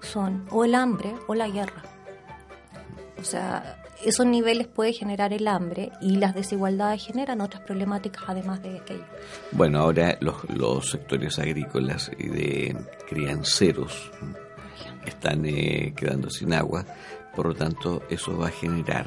son 0.00 0.46
o 0.50 0.64
el 0.64 0.74
hambre 0.74 1.14
o 1.28 1.34
la 1.34 1.48
guerra. 1.48 1.82
O 3.18 3.24
sea, 3.24 3.82
esos 4.04 4.26
niveles 4.26 4.66
puede 4.66 4.92
generar 4.92 5.32
el 5.32 5.46
hambre 5.46 5.92
y 6.00 6.16
las 6.16 6.34
desigualdades 6.34 7.04
generan 7.04 7.40
otras 7.40 7.62
problemáticas 7.62 8.24
además 8.26 8.62
de 8.62 8.78
aquello. 8.78 9.04
Bueno, 9.52 9.80
ahora 9.80 10.16
los, 10.20 10.48
los 10.48 10.90
sectores 10.90 11.38
agrícolas 11.38 12.10
y 12.18 12.28
de 12.28 12.76
crianceros 13.08 14.10
están 15.04 15.44
eh, 15.44 15.92
quedando 15.96 16.30
sin 16.30 16.54
agua, 16.54 16.84
por 17.34 17.46
lo 17.46 17.54
tanto 17.54 18.02
eso 18.08 18.36
va 18.36 18.48
a 18.48 18.50
generar 18.50 19.06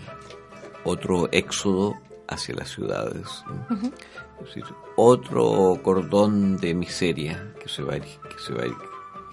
otro 0.84 1.30
éxodo 1.32 1.96
hacia 2.28 2.56
las 2.56 2.70
ciudades, 2.70 3.44
otro 4.96 5.80
cordón 5.82 6.58
de 6.58 6.74
miseria 6.74 7.54
que 7.62 7.70
se 7.70 7.84
va 7.84 7.94
a 7.94 7.98
ir, 7.98 8.04
que 8.04 8.40
se 8.40 8.54
va 8.54 8.64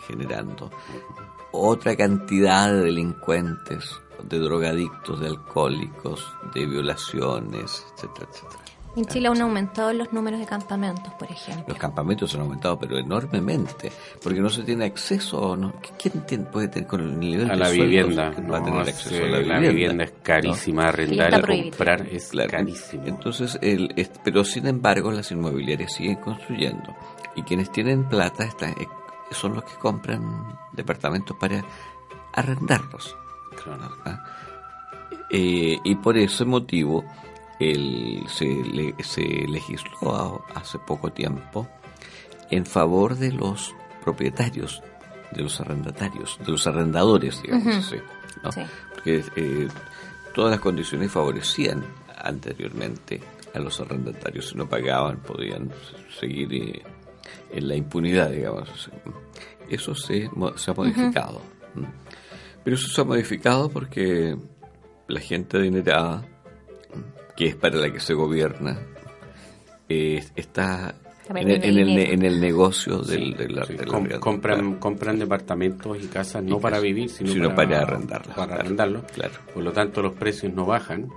generando, 0.07 0.71
otra 1.53 1.97
cantidad 1.97 2.73
de 2.73 2.85
delincuentes, 2.85 4.01
de 4.23 4.39
drogadictos, 4.39 5.21
de 5.21 5.29
alcohólicos, 5.29 6.27
de 6.55 6.67
violaciones, 6.67 7.85
etcétera, 7.95 8.29
etcétera. 8.31 8.63
En 8.97 9.05
Chile 9.05 9.29
han 9.29 9.41
aumentado 9.41 9.93
los 9.93 10.13
números 10.13 10.41
de 10.41 10.47
campamentos, 10.47 11.13
por 11.15 11.31
ejemplo. 11.31 11.65
Los 11.69 11.79
campamentos 11.79 12.35
han 12.35 12.41
aumentado, 12.41 12.79
pero 12.79 12.99
enormemente, 12.99 13.93
porque 14.23 14.41
no 14.41 14.49
se 14.49 14.63
tiene 14.65 14.87
acceso. 14.87 15.57
¿no? 15.57 15.75
¿Quién 16.27 16.45
puede 16.47 16.69
tener 16.69 16.89
con 16.89 17.01
el 17.01 17.19
nivel 17.19 17.51
a 17.51 17.57
la 17.57 17.71
vivienda? 17.71 18.31
No, 18.31 18.53
va 18.53 18.59
a 18.59 18.65
tener 18.65 18.81
acceso 18.81 19.25
a 19.25 19.29
la, 19.29 19.59
vivienda. 19.61 20.05
es 20.05 20.13
carísima, 20.23 20.89
arrendar, 20.89 21.41
comprar 21.47 22.07
es 22.11 22.33
carísimo. 22.49 23.05
Entonces, 23.07 23.59
el, 23.63 23.95
pero 24.25 24.45
sin 24.45 24.67
embargo, 24.67 25.13
las 25.13 25.31
inmobiliarias 25.31 25.93
siguen 25.93 26.17
construyendo 26.17 26.95
y 27.37 27.43
quienes 27.43 27.71
tienen 27.71 28.09
plata 28.09 28.45
están, 28.45 28.71
eh, 28.71 28.89
son 29.31 29.55
los 29.55 29.65
que 29.65 29.75
compran 29.79 30.59
departamentos 30.73 31.37
para 31.39 31.65
arrendarlos. 32.33 33.17
¿Ah? 34.05 34.25
Eh, 35.31 35.79
y 35.85 35.95
por 35.97 36.19
ese 36.19 36.45
motivo 36.45 37.05
el, 37.61 38.25
se, 38.29 38.95
se 39.05 39.23
legisló 39.47 40.45
hace 40.55 40.79
poco 40.79 41.13
tiempo 41.13 41.69
en 42.51 42.67
favor 42.67 43.17
de 43.17 43.33
los 43.33 43.75
propietarios, 44.03 44.83
de 45.31 45.43
los 45.43 45.61
arrendatarios, 45.61 46.39
de 46.45 46.51
los 46.51 46.67
arrendadores, 46.67 47.41
digamos 47.43 47.77
así. 47.77 47.97
Porque 48.95 49.23
eh, 49.37 49.69
todas 50.35 50.51
las 50.51 50.61
condiciones 50.61 51.13
favorecían 51.13 51.85
anteriormente 52.25 53.21
a 53.55 53.59
los 53.59 53.79
arrendatarios. 53.81 54.49
Si 54.49 54.57
no 54.57 54.69
pagaban, 54.69 55.19
podían 55.19 55.71
seguir 56.19 56.53
eh, 56.55 56.83
en 57.53 57.69
la 57.69 57.77
impunidad, 57.77 58.31
digamos. 58.31 58.91
Eso 59.69 59.95
se, 59.95 60.31
se 60.57 60.71
ha 60.71 60.75
modificado. 60.75 61.43
Pero 62.65 62.77
eso 62.77 62.89
se 62.89 63.01
ha 63.01 63.05
modificado 63.05 63.69
porque 63.69 64.37
la 65.09 65.21
gente 65.21 65.59
adinerada 65.59 66.27
que 67.41 67.47
es 67.47 67.57
para 67.57 67.79
la 67.79 67.91
que 67.91 68.01
se 68.01 68.13
gobierna, 68.13 68.79
eh, 69.89 70.23
está 70.37 70.95
en 71.35 71.49
el, 72.23 72.39
negocio 72.39 72.99
del, 72.99 73.35
compran, 74.21 74.75
compran 74.75 75.19
departamentos 75.19 75.97
y 76.03 76.09
casas 76.09 76.45
no 76.45 76.61
para 76.61 76.81
vivir, 76.81 77.09
sino, 77.09 77.55
para, 77.55 77.81
arrendarlos. 77.81 78.37
Para 78.37 78.57
arrendarlos. 78.57 79.05
Claro. 79.15 79.33
Por 79.55 79.63
lo 79.63 79.73
tanto, 79.73 80.03
los 80.03 80.13
precios 80.13 80.53
no 80.53 80.67
bajan, 80.67 81.09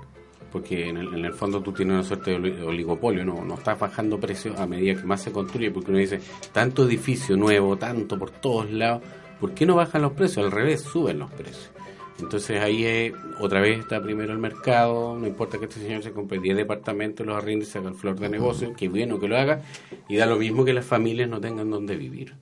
porque 0.50 0.88
en 0.88 0.96
el, 0.96 1.14
en 1.14 1.26
el 1.26 1.34
fondo 1.34 1.62
tú 1.62 1.74
tienes 1.74 1.96
una 1.96 2.04
suerte 2.04 2.40
de 2.40 2.64
oligopolio, 2.64 3.26
no, 3.26 3.44
no 3.44 3.56
estás 3.56 3.78
bajando 3.78 4.18
precios 4.18 4.58
a 4.58 4.66
medida 4.66 4.96
que 4.96 5.06
más 5.06 5.22
se 5.22 5.34
construye, 5.34 5.72
porque 5.72 5.92
uno 5.92 6.00
dice, 6.00 6.22
tanto 6.54 6.86
edificio 6.86 7.36
nuevo, 7.36 7.76
tanto 7.76 8.18
por 8.18 8.32
todos 8.32 8.72
lados, 8.72 9.02
¿por 9.42 9.54
qué 9.54 9.66
no 9.66 9.76
bajan 9.76 10.04
los 10.04 10.14
precios? 10.14 10.46
Al 10.46 10.54
revés, 10.54 10.84
suben 10.84 11.20
los 11.20 11.30
precios. 11.32 11.73
Entonces 12.20 12.62
ahí 12.62 13.12
otra 13.40 13.60
vez 13.60 13.80
está 13.80 14.02
primero 14.02 14.34
el 14.34 14.40
mercado, 14.40 15.18
no 15.18 15.28
importa 15.28 15.58
que 15.58 15.66
este 15.66 15.80
señor 15.80 16.04
se 16.04 16.12
compre 16.12 16.40
10 16.40 16.58
departamentos, 16.58 17.26
los 17.26 17.36
arriende 17.36 17.66
y 17.66 17.68
se 17.68 17.80
haga 17.80 17.90
el 17.90 17.96
flor 17.96 18.20
de 18.20 18.30
negocio, 18.30 18.74
que 18.74 18.88
bueno 18.88 19.20
que 19.20 19.28
lo 19.28 19.38
haga, 19.38 19.62
y 20.08 20.18
da 20.18 20.26
lo 20.26 20.38
mismo 20.38 20.64
que 20.64 20.74
las 20.74 20.86
familias 20.86 21.30
no 21.30 21.42
tengan 21.42 21.70
donde 21.70 21.96
vivir. 21.96 22.34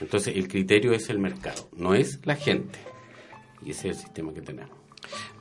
Entonces 0.00 0.36
el 0.36 0.48
criterio 0.48 0.92
es 0.92 1.10
el 1.10 1.18
mercado, 1.18 1.68
no 1.76 1.94
es 1.94 2.20
la 2.24 2.36
gente. 2.36 2.78
Y 3.64 3.70
ese 3.70 3.88
es 3.88 3.96
el 3.96 4.02
sistema 4.04 4.32
que 4.32 4.42
tenemos. 4.42 4.76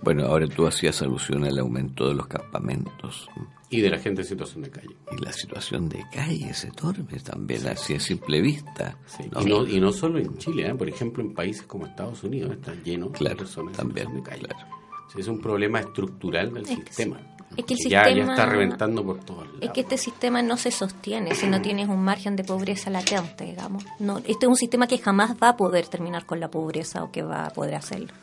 Bueno, 0.02 0.26
ahora 0.26 0.48
tú 0.48 0.68
hacías 0.68 1.02
alusión 1.02 1.44
al 1.44 1.58
aumento 1.60 2.08
de 2.08 2.16
los 2.16 2.28
campamentos. 2.28 3.30
Y 3.70 3.82
de 3.82 3.90
la 3.90 4.00
gente 4.00 4.22
en 4.22 4.28
situación 4.28 4.64
de 4.64 4.70
calle. 4.70 4.96
Y 5.12 5.24
la 5.24 5.34
situación 5.34 5.90
de 5.90 6.04
calle 6.14 6.54
se 6.54 6.72
torme 6.72 7.20
también, 7.20 7.68
así 7.68 7.96
a 7.96 8.00
simple 8.00 8.42
vista. 8.42 8.98
Y, 9.70 9.80
no, 9.80 9.92
solo 9.92 10.20
en 10.20 10.38
Chile, 10.38 10.68
¿eh? 10.68 10.76
por 10.76 10.88
ejemplo, 10.88 11.24
en 11.24 11.34
países 11.34 11.64
como 11.64 11.86
Estados 11.86 12.24
Unidos 12.24 12.54
está 12.54 12.74
lleno 12.84 13.10
de 13.10 13.36
personas 13.36 13.76
también, 13.76 14.08
en 14.08 14.16
situación 14.18 14.42
de 14.42 14.48
calle. 14.48 14.66
es 15.18 15.28
un 15.28 15.42
problema 15.42 15.80
estructural 15.80 16.54
del 16.54 16.66
sistema. 16.66 17.20
Es 17.56 17.66
que 17.66 17.74
el 17.74 17.80
ya, 17.80 18.04
sistema, 18.04 18.26
ya 18.26 18.32
está 18.34 18.46
reventando 18.46 19.04
por 19.06 19.20
todos 19.20 19.46
lados. 19.46 19.60
Es 19.62 19.72
que 19.72 19.82
este 19.82 19.98
sistema 19.98 20.42
no 20.42 20.58
se 20.58 20.72
sostiene 20.72 21.34
si 21.34 21.48
no 21.48 21.62
tienes 21.62 21.88
un 21.88 22.04
margen 22.04 22.36
de 22.36 22.44
pobreza 22.44 22.90
latente, 22.90 23.46
digamos. 23.46 23.86
No, 24.00 24.18
este 24.20 24.46
es 24.46 24.48
un 24.48 24.56
sistema 24.56 24.88
que 24.88 24.98
jamás 24.98 25.36
va 25.42 25.50
a 25.50 25.58
poder 25.58 25.88
terminar 25.88 26.26
con 26.26 26.40
la 26.40 26.52
pobreza 26.52 27.04
o 27.04 27.12
que 27.12 27.24
va 27.24 27.48
a 27.48 27.50
poder 27.50 27.76
hacerlo. 27.76 28.14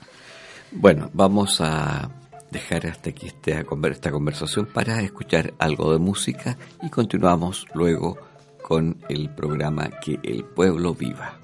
Bueno, 0.77 1.09
vamos 1.13 1.61
a 1.61 2.11
dejar 2.51 2.87
hasta 2.87 3.11
aquí 3.11 3.27
esta 3.27 3.65
conversación 4.11 4.67
para 4.67 5.01
escuchar 5.01 5.55
algo 5.59 5.93
de 5.93 5.99
música 5.99 6.59
y 6.83 6.91
continuamos 6.91 7.67
luego 7.75 8.19
con 8.63 8.97
el 9.09 9.31
programa 9.31 9.89
Que 10.05 10.19
el 10.23 10.45
pueblo 10.45 10.95
viva. 10.95 11.39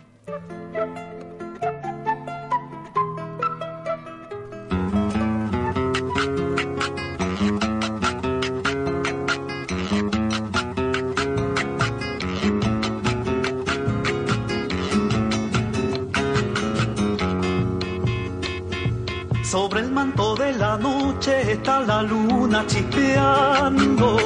Sobre 19.50 19.80
el 19.80 19.90
manto 19.90 20.36
de 20.36 20.52
la 20.52 20.78
noche 20.78 21.50
está 21.50 21.80
la 21.80 22.02
luna 22.02 22.64
chispeando. 22.68 24.16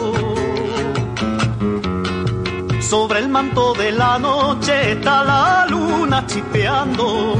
Sobre 2.82 3.20
el 3.20 3.30
manto 3.30 3.72
de 3.72 3.92
la 3.92 4.18
noche 4.18 4.92
está 4.92 5.24
la 5.24 5.66
luna 5.66 6.26
chispeando. 6.26 7.36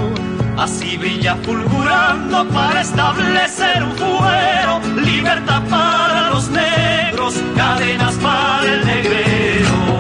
Así 0.57 0.97
brilla 0.97 1.37
fulgurando 1.43 2.49
para 2.49 2.81
establecer 2.81 3.83
un 3.83 3.93
fuero, 3.99 4.81
libertad 5.03 5.63
para 5.69 6.31
los 6.31 6.49
negros, 6.49 7.35
cadenas 7.55 8.15
para 8.15 8.65
el 8.65 8.87
negrero. 8.87 9.94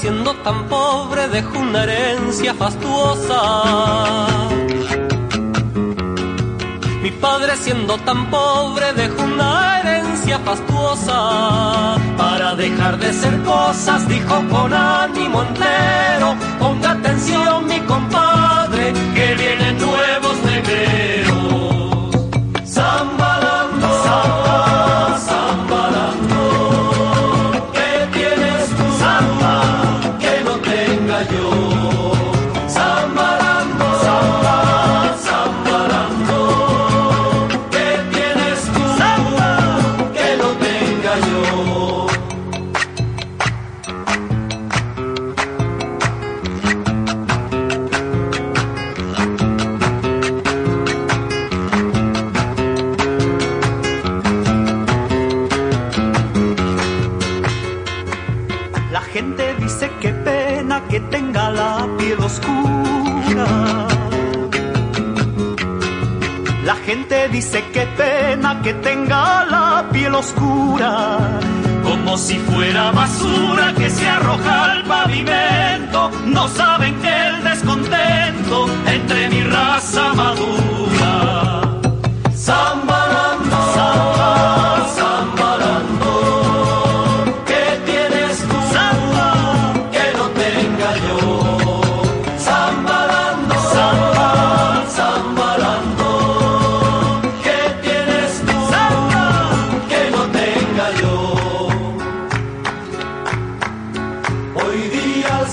Siendo 0.00 0.34
tan 0.34 0.68
pobre 0.68 1.28
dejó 1.28 1.58
una 1.58 1.84
herencia 1.84 2.54
fastuosa. 2.54 3.38
Mi 7.02 7.10
padre 7.12 7.56
siendo 7.56 7.96
tan 7.98 8.28
pobre 8.30 8.92
dejó 8.94 9.22
una 9.22 9.80
herencia 9.80 10.38
fastuosa. 10.40 11.96
Para 12.16 12.54
dejar 12.56 12.98
de 12.98 13.12
ser 13.12 13.42
cosas 13.42 14.08
dijo 14.08 14.42
con 14.50 14.72
ánimo 14.72 15.42
entero, 15.42 16.34
ponga 16.58 16.92
atención 16.92 17.66
mi 17.66 17.78
compadre, 17.80 18.92
que 19.14 19.34
vienen 19.34 19.78
nuevos 19.78 20.36
negreros. 20.44 21.21
Dice 67.30 67.64
que 67.72 67.86
pena 67.86 68.60
que 68.62 68.74
tenga 68.74 69.44
la 69.44 69.88
piel 69.90 70.14
oscura. 70.14 71.18
Como 71.82 72.18
si 72.18 72.38
fuera 72.38 72.90
basura 72.90 73.72
que 73.74 73.88
se 73.88 74.06
arroja 74.08 74.72
al 74.72 74.84
pavimento. 74.84 76.10
No 76.26 76.48
saben 76.48 76.94
que 77.00 77.26
el 77.28 77.44
descontento 77.44 78.66
entre 78.86 79.28
mi 79.30 79.42
raza 79.44 80.12
madura. 80.14 80.81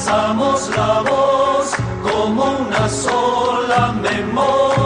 Alzamos 0.10 0.70
la 0.76 1.02
voz 1.02 1.76
como 2.04 2.44
una 2.44 2.90
sola 2.90 3.94
memoria. 4.02 4.79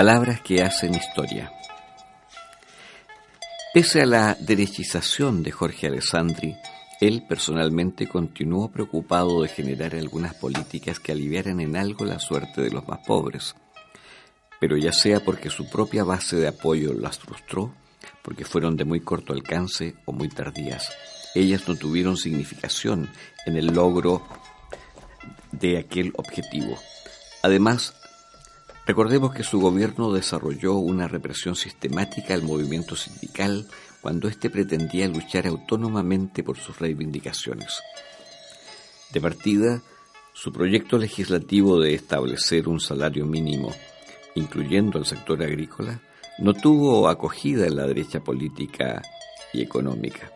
Palabras 0.00 0.40
que 0.40 0.62
hacen 0.62 0.94
historia. 0.94 1.52
Pese 3.74 4.00
a 4.00 4.06
la 4.06 4.34
derechización 4.40 5.42
de 5.42 5.52
Jorge 5.52 5.88
Alessandri, 5.88 6.56
él 7.02 7.26
personalmente 7.28 8.08
continuó 8.08 8.70
preocupado 8.70 9.42
de 9.42 9.48
generar 9.48 9.94
algunas 9.94 10.32
políticas 10.32 10.98
que 11.00 11.12
aliviaran 11.12 11.60
en 11.60 11.76
algo 11.76 12.06
la 12.06 12.18
suerte 12.18 12.62
de 12.62 12.70
los 12.70 12.88
más 12.88 13.00
pobres. 13.06 13.54
Pero 14.58 14.78
ya 14.78 14.90
sea 14.90 15.20
porque 15.20 15.50
su 15.50 15.68
propia 15.68 16.02
base 16.02 16.36
de 16.36 16.48
apoyo 16.48 16.94
las 16.94 17.18
frustró, 17.18 17.74
porque 18.22 18.46
fueron 18.46 18.78
de 18.78 18.86
muy 18.86 19.00
corto 19.00 19.34
alcance 19.34 19.96
o 20.06 20.12
muy 20.12 20.30
tardías, 20.30 20.88
ellas 21.34 21.68
no 21.68 21.76
tuvieron 21.76 22.16
significación 22.16 23.10
en 23.44 23.58
el 23.58 23.66
logro 23.66 24.26
de 25.52 25.76
aquel 25.76 26.14
objetivo. 26.16 26.78
Además, 27.42 27.99
Recordemos 28.90 29.32
que 29.32 29.44
su 29.44 29.60
gobierno 29.60 30.12
desarrolló 30.12 30.74
una 30.74 31.06
represión 31.06 31.54
sistemática 31.54 32.34
al 32.34 32.42
movimiento 32.42 32.96
sindical 32.96 33.68
cuando 34.00 34.26
éste 34.26 34.50
pretendía 34.50 35.06
luchar 35.06 35.46
autónomamente 35.46 36.42
por 36.42 36.58
sus 36.58 36.76
reivindicaciones. 36.80 37.80
De 39.12 39.20
partida, 39.20 39.80
su 40.32 40.52
proyecto 40.52 40.98
legislativo 40.98 41.78
de 41.78 41.94
establecer 41.94 42.66
un 42.66 42.80
salario 42.80 43.26
mínimo, 43.26 43.72
incluyendo 44.34 44.98
al 44.98 45.06
sector 45.06 45.40
agrícola, 45.40 46.00
no 46.40 46.52
tuvo 46.52 47.08
acogida 47.08 47.68
en 47.68 47.76
la 47.76 47.86
derecha 47.86 48.18
política 48.18 49.02
y 49.52 49.62
económica. 49.62 50.32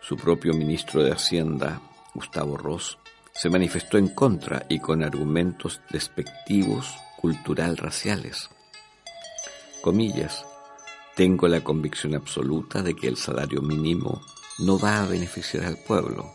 Su 0.00 0.16
propio 0.16 0.54
ministro 0.54 1.04
de 1.04 1.12
Hacienda, 1.12 1.80
Gustavo 2.14 2.56
Ross, 2.56 2.98
se 3.32 3.48
manifestó 3.48 3.96
en 3.96 4.08
contra 4.08 4.66
y 4.68 4.80
con 4.80 5.04
argumentos 5.04 5.80
despectivos 5.92 6.96
cultural 7.24 7.78
raciales. 7.78 8.50
Comillas, 9.80 10.44
tengo 11.16 11.48
la 11.48 11.62
convicción 11.62 12.14
absoluta 12.14 12.82
de 12.82 12.94
que 12.94 13.08
el 13.08 13.16
salario 13.16 13.62
mínimo 13.62 14.20
no 14.58 14.78
va 14.78 15.02
a 15.02 15.06
beneficiar 15.06 15.64
al 15.64 15.78
pueblo. 15.78 16.30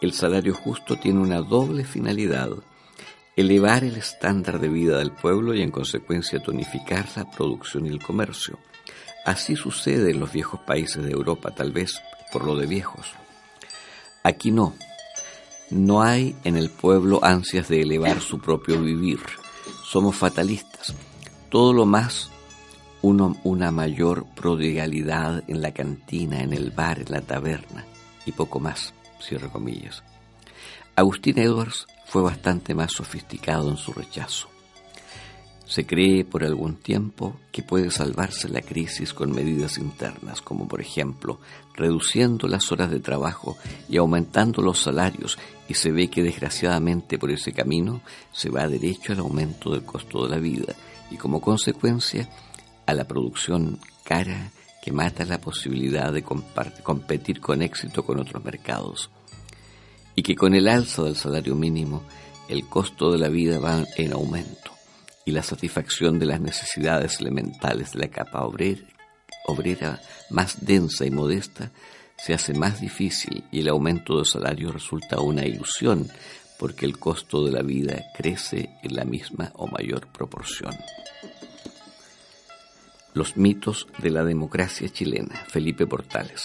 El 0.00 0.12
salario 0.12 0.54
justo 0.54 0.94
tiene 1.00 1.18
una 1.18 1.40
doble 1.40 1.84
finalidad, 1.84 2.50
elevar 3.34 3.82
el 3.82 3.96
estándar 3.96 4.60
de 4.60 4.68
vida 4.68 4.98
del 4.98 5.10
pueblo 5.10 5.52
y 5.52 5.62
en 5.62 5.72
consecuencia 5.72 6.38
tonificar 6.38 7.08
la 7.16 7.28
producción 7.28 7.86
y 7.86 7.88
el 7.88 8.00
comercio. 8.00 8.60
Así 9.26 9.56
sucede 9.56 10.12
en 10.12 10.20
los 10.20 10.32
viejos 10.32 10.60
países 10.60 11.02
de 11.02 11.10
Europa, 11.10 11.50
tal 11.50 11.72
vez 11.72 12.00
por 12.30 12.44
lo 12.44 12.54
de 12.54 12.66
viejos. 12.68 13.08
Aquí 14.22 14.52
no. 14.52 14.76
No 15.70 16.02
hay 16.02 16.36
en 16.44 16.56
el 16.56 16.70
pueblo 16.70 17.18
ansias 17.24 17.68
de 17.68 17.80
elevar 17.80 18.20
su 18.20 18.38
propio 18.38 18.80
vivir. 18.80 19.18
Somos 19.84 20.16
fatalistas. 20.16 20.94
Todo 21.50 21.72
lo 21.72 21.86
más 21.86 22.30
una 23.02 23.70
mayor 23.70 24.24
prodigalidad 24.34 25.44
en 25.46 25.60
la 25.60 25.72
cantina, 25.72 26.40
en 26.40 26.54
el 26.54 26.70
bar, 26.70 27.00
en 27.00 27.12
la 27.12 27.20
taberna 27.20 27.84
y 28.24 28.32
poco 28.32 28.60
más, 28.60 28.94
cierro 29.20 29.52
comillas. 29.52 30.02
Agustín 30.96 31.38
Edwards 31.38 31.86
fue 32.06 32.22
bastante 32.22 32.74
más 32.74 32.92
sofisticado 32.92 33.70
en 33.70 33.76
su 33.76 33.92
rechazo. 33.92 34.48
Se 35.66 35.86
cree 35.86 36.24
por 36.24 36.44
algún 36.44 36.76
tiempo 36.76 37.36
que 37.50 37.62
puede 37.62 37.90
salvarse 37.90 38.48
la 38.50 38.60
crisis 38.60 39.14
con 39.14 39.32
medidas 39.32 39.78
internas, 39.78 40.42
como 40.42 40.68
por 40.68 40.82
ejemplo 40.82 41.40
reduciendo 41.74 42.48
las 42.48 42.70
horas 42.70 42.90
de 42.90 43.00
trabajo 43.00 43.56
y 43.88 43.96
aumentando 43.96 44.60
los 44.60 44.78
salarios, 44.78 45.38
y 45.66 45.74
se 45.74 45.90
ve 45.90 46.08
que 46.08 46.22
desgraciadamente 46.22 47.18
por 47.18 47.30
ese 47.30 47.52
camino 47.52 48.02
se 48.30 48.50
va 48.50 48.68
derecho 48.68 49.12
al 49.12 49.20
aumento 49.20 49.70
del 49.70 49.84
costo 49.84 50.24
de 50.24 50.30
la 50.30 50.38
vida 50.38 50.74
y 51.10 51.16
como 51.16 51.40
consecuencia 51.40 52.28
a 52.84 52.92
la 52.92 53.04
producción 53.04 53.78
cara 54.04 54.50
que 54.82 54.92
mata 54.92 55.24
la 55.24 55.40
posibilidad 55.40 56.12
de 56.12 56.22
competir 56.22 57.40
con 57.40 57.62
éxito 57.62 58.04
con 58.04 58.20
otros 58.20 58.44
mercados. 58.44 59.10
Y 60.14 60.22
que 60.22 60.36
con 60.36 60.54
el 60.54 60.68
alza 60.68 61.02
del 61.04 61.16
salario 61.16 61.54
mínimo 61.54 62.02
el 62.48 62.68
costo 62.68 63.10
de 63.10 63.18
la 63.18 63.28
vida 63.28 63.58
va 63.58 63.84
en 63.96 64.12
aumento 64.12 64.73
y 65.24 65.32
la 65.32 65.42
satisfacción 65.42 66.18
de 66.18 66.26
las 66.26 66.40
necesidades 66.40 67.20
elementales 67.20 67.92
de 67.92 68.00
la 68.00 68.08
capa 68.08 68.44
obrera, 68.44 68.82
obrera 69.46 70.00
más 70.30 70.64
densa 70.64 71.06
y 71.06 71.10
modesta 71.10 71.70
se 72.16 72.34
hace 72.34 72.54
más 72.54 72.80
difícil 72.80 73.44
y 73.50 73.60
el 73.60 73.68
aumento 73.68 74.16
del 74.16 74.26
salario 74.26 74.72
resulta 74.72 75.20
una 75.20 75.44
ilusión 75.44 76.08
porque 76.58 76.86
el 76.86 76.98
costo 76.98 77.44
de 77.44 77.52
la 77.52 77.62
vida 77.62 78.04
crece 78.16 78.70
en 78.82 78.94
la 78.94 79.04
misma 79.04 79.50
o 79.54 79.66
mayor 79.66 80.06
proporción. 80.06 80.74
Los 83.12 83.36
mitos 83.36 83.86
de 83.98 84.10
la 84.10 84.24
democracia 84.24 84.88
chilena, 84.88 85.34
Felipe 85.48 85.86
Portales. 85.86 86.44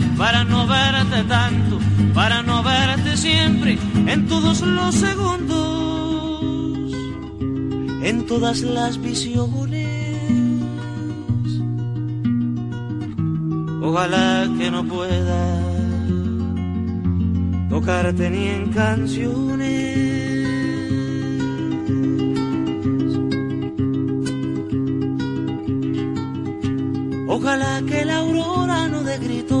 para 0.17 0.43
no 0.43 0.67
verte 0.67 1.23
tanto, 1.27 1.79
para 2.13 2.41
no 2.43 2.63
verte 2.63 3.17
siempre 3.17 3.77
en 4.07 4.27
todos 4.27 4.61
los 4.61 4.95
segundos, 4.95 6.93
en 8.03 8.25
todas 8.25 8.61
las 8.61 9.01
visiones 9.01 10.01
Ojalá 13.83 14.47
que 14.57 14.71
no 14.71 14.85
pueda 14.85 15.43
tocarte 17.69 18.29
ni 18.29 18.47
en 18.47 18.71
canciones. 18.71 19.97
Ojalá 27.27 27.81
que 27.89 28.05
la 28.05 28.17
aurora 28.19 28.87
no 28.87 29.03
dé 29.03 29.17
gritos 29.17 29.60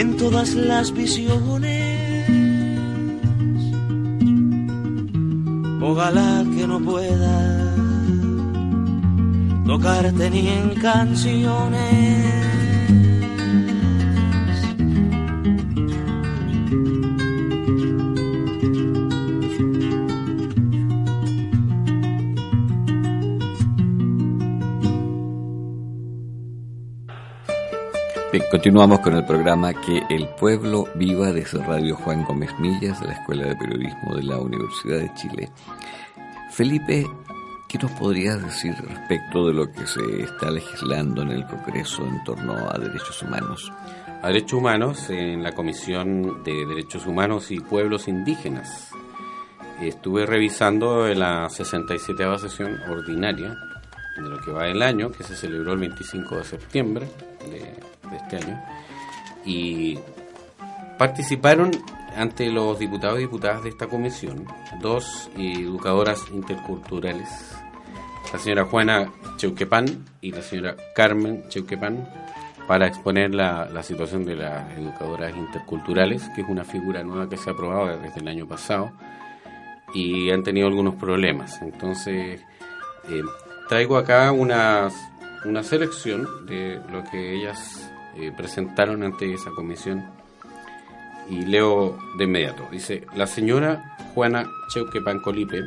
en 0.00 0.16
todas 0.16 0.54
las 0.54 0.92
visiones. 0.92 2.26
Ojalá 5.82 6.42
que 6.56 6.66
no 6.66 6.80
pueda 6.80 7.74
tocarte 9.66 10.30
ni 10.30 10.48
en 10.48 10.70
canciones. 10.80 12.39
Continuamos 28.50 28.98
con 29.00 29.14
el 29.14 29.24
programa 29.24 29.72
Que 29.72 30.02
el 30.10 30.28
pueblo 30.30 30.88
viva 30.96 31.32
desde 31.32 31.62
Radio 31.64 31.94
Juan 31.96 32.24
Gómez 32.24 32.50
Millas 32.58 33.00
de 33.00 33.06
la 33.06 33.12
Escuela 33.12 33.46
de 33.46 33.56
Periodismo 33.56 34.16
de 34.16 34.22
la 34.24 34.38
Universidad 34.38 34.98
de 34.98 35.14
Chile. 35.14 35.50
Felipe 36.50 37.06
¿Qué 37.68 37.78
nos 37.78 37.92
podrías 37.92 38.42
decir 38.42 38.74
respecto 38.74 39.46
de 39.46 39.54
lo 39.54 39.70
que 39.70 39.86
se 39.86 40.22
está 40.22 40.50
legislando 40.50 41.22
en 41.22 41.30
el 41.30 41.46
Congreso 41.46 42.04
en 42.04 42.24
torno 42.24 42.54
a 42.68 42.76
derechos 42.76 43.22
humanos? 43.22 43.72
A 44.22 44.26
derechos 44.26 44.54
humanos 44.54 45.08
en 45.08 45.44
la 45.44 45.52
Comisión 45.52 46.42
de 46.42 46.66
Derechos 46.66 47.06
Humanos 47.06 47.52
y 47.52 47.60
Pueblos 47.60 48.08
Indígenas. 48.08 48.90
Estuve 49.80 50.26
revisando 50.26 51.06
la 51.14 51.48
67 51.48 52.38
sesión 52.38 52.80
ordinaria 52.88 53.56
de 54.16 54.28
lo 54.28 54.40
que 54.40 54.50
va 54.50 54.64
del 54.64 54.82
año, 54.82 55.12
que 55.12 55.22
se 55.22 55.36
celebró 55.36 55.74
el 55.74 55.78
25 55.78 56.38
de 56.38 56.44
septiembre 56.44 57.08
de, 57.48 57.99
de 58.10 58.16
este 58.16 58.36
año, 58.36 58.62
y 59.44 59.98
participaron 60.98 61.70
ante 62.16 62.50
los 62.50 62.78
diputados 62.78 63.18
y 63.18 63.22
diputadas 63.22 63.62
de 63.62 63.70
esta 63.70 63.86
comisión 63.86 64.46
dos 64.80 65.30
educadoras 65.36 66.24
interculturales, 66.32 67.28
la 68.32 68.38
señora 68.38 68.64
Juana 68.64 69.12
Cheuquepan 69.36 70.04
y 70.20 70.32
la 70.32 70.42
señora 70.42 70.76
Carmen 70.94 71.48
Cheuquepan, 71.48 72.08
para 72.66 72.86
exponer 72.86 73.34
la, 73.34 73.68
la, 73.68 73.82
situación 73.82 74.24
de 74.24 74.36
las 74.36 74.78
educadoras 74.78 75.36
interculturales, 75.36 76.28
que 76.36 76.42
es 76.42 76.48
una 76.48 76.62
figura 76.62 77.02
nueva 77.02 77.28
que 77.28 77.36
se 77.36 77.50
ha 77.50 77.52
aprobado 77.52 77.98
desde 77.98 78.20
el 78.20 78.28
año 78.28 78.46
pasado 78.46 78.92
y 79.94 80.30
han 80.30 80.42
tenido 80.42 80.68
algunos 80.68 80.94
problemas. 80.94 81.60
Entonces, 81.62 82.40
eh, 83.08 83.22
traigo 83.68 83.96
acá 83.96 84.30
una, 84.32 84.88
una 85.44 85.62
selección 85.62 86.46
de 86.46 86.80
lo 86.90 87.02
que 87.04 87.34
ellas 87.34 87.89
eh, 88.20 88.32
presentaron 88.36 89.02
ante 89.02 89.32
esa 89.32 89.50
comisión 89.50 90.04
y 91.28 91.46
leo 91.46 91.98
de 92.18 92.24
inmediato. 92.24 92.66
Dice, 92.70 93.06
la 93.14 93.26
señora 93.26 93.96
Juana 94.14 94.50
Cheuquepan 94.68 95.20
Colipe 95.20 95.62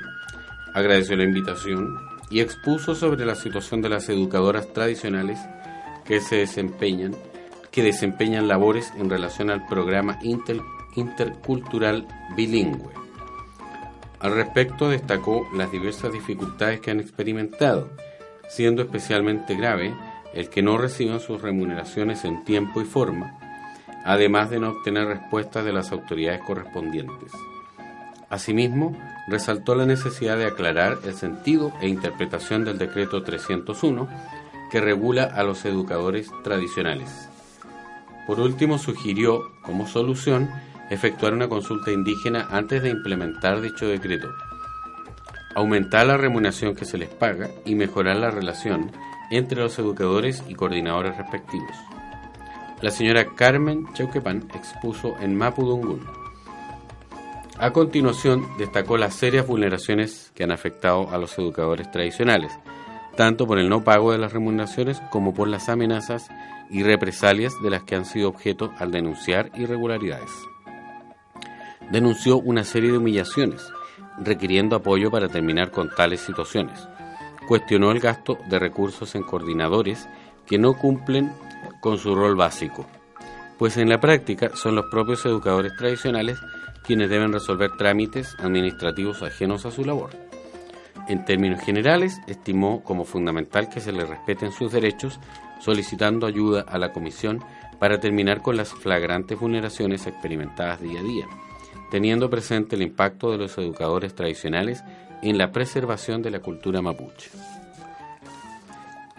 agradeció 0.74 1.16
la 1.16 1.24
invitación 1.24 1.98
y 2.30 2.42
expuso 2.42 2.96
sobre 2.96 3.26
la 3.26 3.36
situación 3.36 3.82
de 3.82 3.90
las 3.90 4.10
educadoras 4.10 4.74
tradicionales 4.74 5.40
que 6.04 6.20
se 6.20 6.38
desempeñan, 6.38 7.16
que 7.72 7.84
desempeñan 7.84 8.48
labores 8.48 8.92
en 8.98 9.10
relación 9.10 9.50
al 9.50 9.66
programa 9.68 10.20
intercultural 10.96 12.08
bilingüe. 12.36 12.92
Al 14.20 14.34
respecto 14.36 14.90
destacó 14.90 15.48
las 15.54 15.72
diversas 15.72 16.12
dificultades 16.14 16.80
que 16.80 16.92
han 16.92 17.00
experimentado, 17.00 17.90
siendo 18.50 18.82
especialmente 18.82 19.56
grave 19.56 19.94
el 20.34 20.50
que 20.50 20.62
no 20.62 20.78
reciban 20.78 21.20
sus 21.20 21.42
remuneraciones 21.42 22.26
en 22.26 22.44
tiempo 22.44 22.82
y 22.82 22.86
forma, 22.86 23.38
además 24.04 24.50
de 24.50 24.60
no 24.60 24.70
obtener 24.70 25.08
respuestas 25.08 25.64
de 25.66 25.74
las 25.74 25.92
autoridades 25.92 26.42
correspondientes. 26.42 27.32
Asimismo, 28.30 28.98
resaltó 29.28 29.76
la 29.76 29.86
necesidad 29.86 30.38
de 30.38 30.48
aclarar 30.48 30.98
el 31.06 31.14
sentido 31.14 31.72
e 31.82 31.88
interpretación 31.88 32.66
del 32.66 32.80
decreto 32.80 33.24
301 33.24 34.08
que 34.72 34.82
regula 34.82 35.26
a 35.26 35.44
los 35.44 35.66
educadores 35.66 36.32
tradicionales. 36.44 37.30
Por 38.26 38.40
último, 38.40 38.80
sugirió, 38.80 39.52
como 39.62 39.88
solución, 39.88 40.50
efectuar 40.90 41.34
una 41.34 41.48
consulta 41.48 41.92
indígena 41.92 42.48
antes 42.50 42.82
de 42.82 42.90
implementar 42.90 43.62
dicho 43.62 43.88
decreto, 43.88 44.30
aumentar 45.56 46.08
la 46.08 46.18
remuneración 46.18 46.76
que 46.76 46.86
se 46.86 46.98
les 46.98 47.10
paga 47.10 47.50
y 47.66 47.76
mejorar 47.76 48.18
la 48.18 48.32
relación 48.32 48.92
entre 49.38 49.62
los 49.62 49.78
educadores 49.80 50.44
y 50.48 50.56
coordinadores 50.56 51.18
respectivos. 51.18 51.76
La 52.82 52.92
señora 52.92 53.26
Carmen 53.36 53.88
Chauquepan 53.94 54.48
expuso 54.54 55.16
en 55.22 55.36
Mapudungun. 55.36 56.06
A 57.58 57.72
continuación, 57.72 58.46
destacó 58.58 58.98
las 58.98 59.14
serias 59.14 59.48
vulneraciones 59.48 60.32
que 60.36 60.44
han 60.44 60.52
afectado 60.52 61.10
a 61.10 61.18
los 61.18 61.38
educadores 61.38 61.90
tradicionales, 61.92 62.52
tanto 63.16 63.48
por 63.48 63.60
el 63.60 63.70
no 63.70 63.84
pago 63.84 64.12
de 64.12 64.18
las 64.18 64.34
remuneraciones 64.34 65.00
como 65.12 65.34
por 65.34 65.48
las 65.48 65.70
amenazas 65.70 66.30
y 66.70 66.84
represalias 66.84 67.54
de 67.62 67.70
las 67.70 67.84
que 67.84 67.96
han 67.96 68.06
sido 68.06 68.28
objeto 68.28 68.74
al 68.80 68.92
denunciar 68.92 69.52
irregularidades. 69.56 70.32
Denunció 71.92 72.38
una 72.38 72.64
serie 72.64 72.92
de 72.92 72.98
humillaciones, 72.98 73.66
requiriendo 74.18 74.76
apoyo 74.76 75.12
para 75.12 75.30
terminar 75.30 75.72
con 75.72 75.90
tales 75.90 76.22
situaciones. 76.22 76.88
Cuestionó 77.48 77.92
el 77.92 78.00
gasto 78.00 78.38
de 78.50 78.60
recursos 78.60 79.16
en 79.16 79.24
coordinadores 79.24 80.08
que 80.46 80.58
no 80.58 80.74
cumplen 80.74 81.32
con 81.82 81.98
su 81.98 82.16
rol 82.16 82.36
básico, 82.36 82.86
pues 83.58 83.78
en 83.78 83.90
la 83.90 84.00
práctica 84.00 84.56
son 84.56 84.76
los 84.76 84.86
propios 84.92 85.26
educadores 85.26 85.76
tradicionales 85.78 86.40
quienes 86.84 87.10
deben 87.10 87.32
resolver 87.32 87.72
trámites 87.78 88.36
administrativos 88.40 89.24
ajenos 89.24 89.66
a 89.66 89.72
su 89.72 89.86
labor. 89.86 90.12
En 91.08 91.26
términos 91.26 91.62
generales, 91.62 92.22
estimó 92.28 92.84
como 92.84 93.04
fundamental 93.04 93.70
que 93.70 93.82
se 93.82 93.92
le 93.92 94.06
respeten 94.06 94.52
sus 94.52 94.72
derechos, 94.72 95.20
solicitando 95.60 96.28
ayuda 96.28 96.66
a 96.68 96.78
la 96.78 96.94
Comisión 96.94 97.44
para 97.80 98.00
terminar 98.00 98.42
con 98.42 98.56
las 98.56 98.74
flagrantes 98.74 99.40
vulneraciones 99.40 100.08
experimentadas 100.08 100.82
día 100.82 101.00
a 101.00 101.04
día, 101.04 101.26
teniendo 101.92 102.30
presente 102.30 102.76
el 102.76 102.82
impacto 102.82 103.32
de 103.32 103.38
los 103.38 103.58
educadores 103.58 104.16
tradicionales 104.16 104.84
en 105.24 105.38
la 105.38 105.52
preservación 105.52 106.22
de 106.22 106.32
la 106.32 106.40
cultura 106.40 106.82
mapuche. 106.82 107.32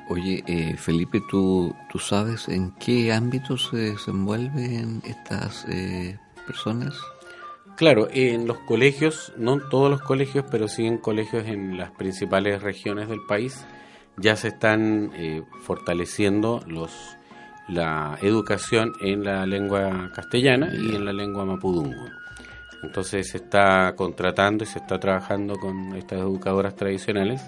Oye, 0.08 0.44
eh, 0.46 0.76
Felipe, 0.76 1.22
¿tú, 1.30 1.74
¿tú 1.90 1.98
sabes 1.98 2.48
en 2.48 2.72
qué 2.72 3.12
ámbitos 3.12 3.70
se 3.70 3.76
desenvuelven 3.76 5.02
estas 5.06 5.64
eh, 5.68 6.18
personas? 6.46 6.94
Claro, 7.76 8.08
en 8.12 8.46
los 8.46 8.58
colegios, 8.58 9.32
no 9.36 9.54
en 9.54 9.68
todos 9.70 9.90
los 9.90 10.02
colegios, 10.02 10.44
pero 10.50 10.68
sí 10.68 10.86
en 10.86 10.98
colegios 10.98 11.46
en 11.46 11.78
las 11.78 11.90
principales 11.90 12.62
regiones 12.62 13.08
del 13.08 13.20
país, 13.26 13.64
ya 14.18 14.36
se 14.36 14.48
están 14.48 15.10
eh, 15.14 15.42
fortaleciendo 15.62 16.62
los 16.66 16.92
la 17.66 18.18
educación 18.20 18.92
en 19.00 19.24
la 19.24 19.46
lengua 19.46 20.10
castellana 20.14 20.70
y 20.74 20.94
en 20.94 21.04
la 21.06 21.14
lengua 21.14 21.46
mapudungun. 21.46 22.23
Entonces 22.86 23.28
se 23.30 23.38
está 23.38 23.94
contratando 23.96 24.64
y 24.64 24.66
se 24.66 24.78
está 24.78 24.98
trabajando 24.98 25.56
con 25.56 25.94
estas 25.96 26.20
educadoras 26.20 26.76
tradicionales 26.76 27.42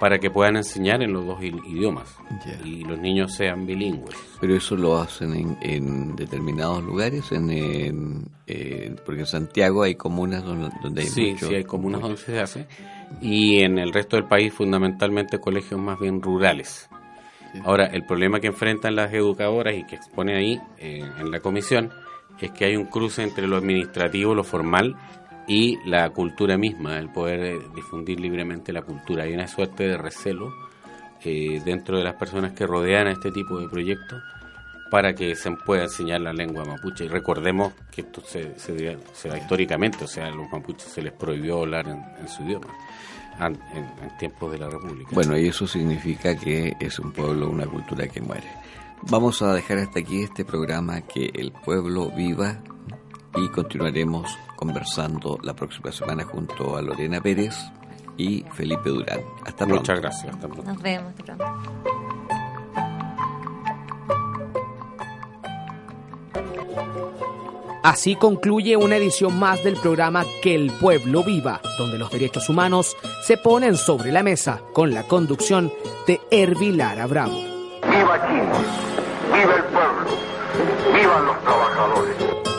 para 0.00 0.18
que 0.18 0.30
puedan 0.30 0.56
enseñar 0.56 1.02
en 1.02 1.12
los 1.12 1.26
dos 1.26 1.42
idiomas 1.42 2.16
y 2.64 2.84
los 2.84 2.98
niños 2.98 3.34
sean 3.34 3.66
bilingües. 3.66 4.16
Pero 4.40 4.56
eso 4.56 4.74
lo 4.74 4.98
hacen 4.98 5.58
en, 5.60 6.16
determinados 6.16 6.82
lugares, 6.82 7.30
en, 7.32 8.30
porque 9.04 9.20
en 9.20 9.26
Santiago 9.26 9.82
hay 9.82 9.96
comunas 9.96 10.42
donde, 10.42 11.02
hay 11.02 11.06
sí, 11.06 11.36
Sí, 11.38 11.54
hay 11.54 11.64
comunas 11.64 12.00
donde 12.00 12.16
se 12.16 12.40
hace 12.40 12.66
y 13.20 13.60
en 13.60 13.78
el 13.78 13.92
resto 13.92 14.16
del 14.16 14.24
país 14.24 14.54
fundamentalmente 14.54 15.38
colegios 15.38 15.78
más 15.78 16.00
bien 16.00 16.22
rurales. 16.22 16.88
Ahora, 17.64 17.86
el 17.86 18.04
problema 18.06 18.40
que 18.40 18.46
enfrentan 18.46 18.96
las 18.96 19.12
educadoras 19.12 19.74
y 19.74 19.84
que 19.84 19.96
expone 19.96 20.34
ahí 20.34 20.60
eh, 20.78 21.04
en 21.18 21.30
la 21.30 21.40
comisión 21.40 21.90
es 22.46 22.52
que 22.52 22.64
hay 22.64 22.76
un 22.76 22.86
cruce 22.86 23.22
entre 23.22 23.46
lo 23.46 23.56
administrativo, 23.56 24.34
lo 24.34 24.44
formal 24.44 24.96
y 25.46 25.78
la 25.88 26.08
cultura 26.10 26.56
misma, 26.56 26.98
el 26.98 27.10
poder 27.10 27.40
eh, 27.40 27.58
difundir 27.74 28.20
libremente 28.20 28.72
la 28.72 28.82
cultura. 28.82 29.24
Hay 29.24 29.34
una 29.34 29.48
suerte 29.48 29.88
de 29.88 29.96
recelo 29.96 30.52
eh, 31.24 31.60
dentro 31.64 31.98
de 31.98 32.04
las 32.04 32.14
personas 32.14 32.52
que 32.52 32.66
rodean 32.66 33.08
a 33.08 33.12
este 33.12 33.30
tipo 33.30 33.58
de 33.58 33.68
proyectos 33.68 34.22
para 34.90 35.14
que 35.14 35.36
se 35.36 35.50
pueda 35.52 35.84
enseñar 35.84 36.20
la 36.20 36.32
lengua 36.32 36.64
mapuche. 36.64 37.04
Y 37.04 37.08
recordemos 37.08 37.72
que 37.90 38.02
esto 38.02 38.20
se, 38.20 38.58
se, 38.58 39.28
da 39.28 39.38
históricamente, 39.38 40.04
o 40.04 40.08
sea, 40.08 40.26
a 40.26 40.30
los 40.30 40.50
mapuches 40.50 40.90
se 40.90 41.00
les 41.00 41.12
prohibió 41.12 41.60
hablar 41.60 41.86
en, 41.88 42.28
su 42.28 42.42
idioma 42.42 42.66
en, 43.40 43.58
tiempos 44.18 44.52
de 44.52 44.58
la 44.58 44.68
República. 44.68 45.10
Bueno, 45.12 45.38
y 45.38 45.48
eso 45.48 45.66
significa 45.66 46.36
que 46.36 46.74
es 46.78 46.98
un 46.98 47.12
pueblo, 47.12 47.48
una 47.48 47.66
cultura 47.66 48.06
que 48.08 48.20
muere. 48.20 48.48
Vamos 49.08 49.42
a 49.42 49.54
dejar 49.54 49.78
hasta 49.78 50.00
aquí 50.00 50.22
este 50.22 50.44
programa, 50.44 51.00
que 51.00 51.30
el 51.34 51.52
pueblo 51.52 52.10
viva, 52.10 52.58
y 53.36 53.48
continuaremos 53.48 54.36
conversando 54.56 55.38
la 55.42 55.54
próxima 55.54 55.90
semana 55.92 56.24
junto 56.24 56.76
a 56.76 56.82
Lorena 56.82 57.20
Pérez 57.20 57.56
y 58.16 58.44
Felipe 58.52 58.90
Durán. 58.90 59.20
Hasta 59.46 59.66
pronto. 59.66 59.76
Muchas 59.76 60.00
gracias. 60.00 60.34
Hasta 60.34 60.48
pronto. 60.48 60.72
Nos 60.72 60.82
vemos. 60.82 61.10
Hasta 61.10 61.24
pronto. 61.24 61.44
Así 67.82 68.14
concluye 68.14 68.76
una 68.76 68.96
edición 68.96 69.38
más 69.38 69.64
del 69.64 69.76
programa 69.76 70.26
Que 70.42 70.54
el 70.54 70.70
pueblo 70.70 71.24
viva, 71.24 71.62
donde 71.78 71.96
los 71.96 72.10
derechos 72.10 72.50
humanos 72.50 72.94
se 73.22 73.38
ponen 73.38 73.76
sobre 73.76 74.12
la 74.12 74.22
mesa 74.22 74.60
con 74.74 74.92
la 74.92 75.04
conducción 75.04 75.72
de 76.06 76.20
Hervilara 76.30 77.06
Bravo. 77.06 77.59
¡Viva 78.10 79.54
el 79.54 79.64
pueblo! 79.66 80.10
¡Vivan 80.92 81.26
los 81.26 81.40
trabajadores! 81.42 82.49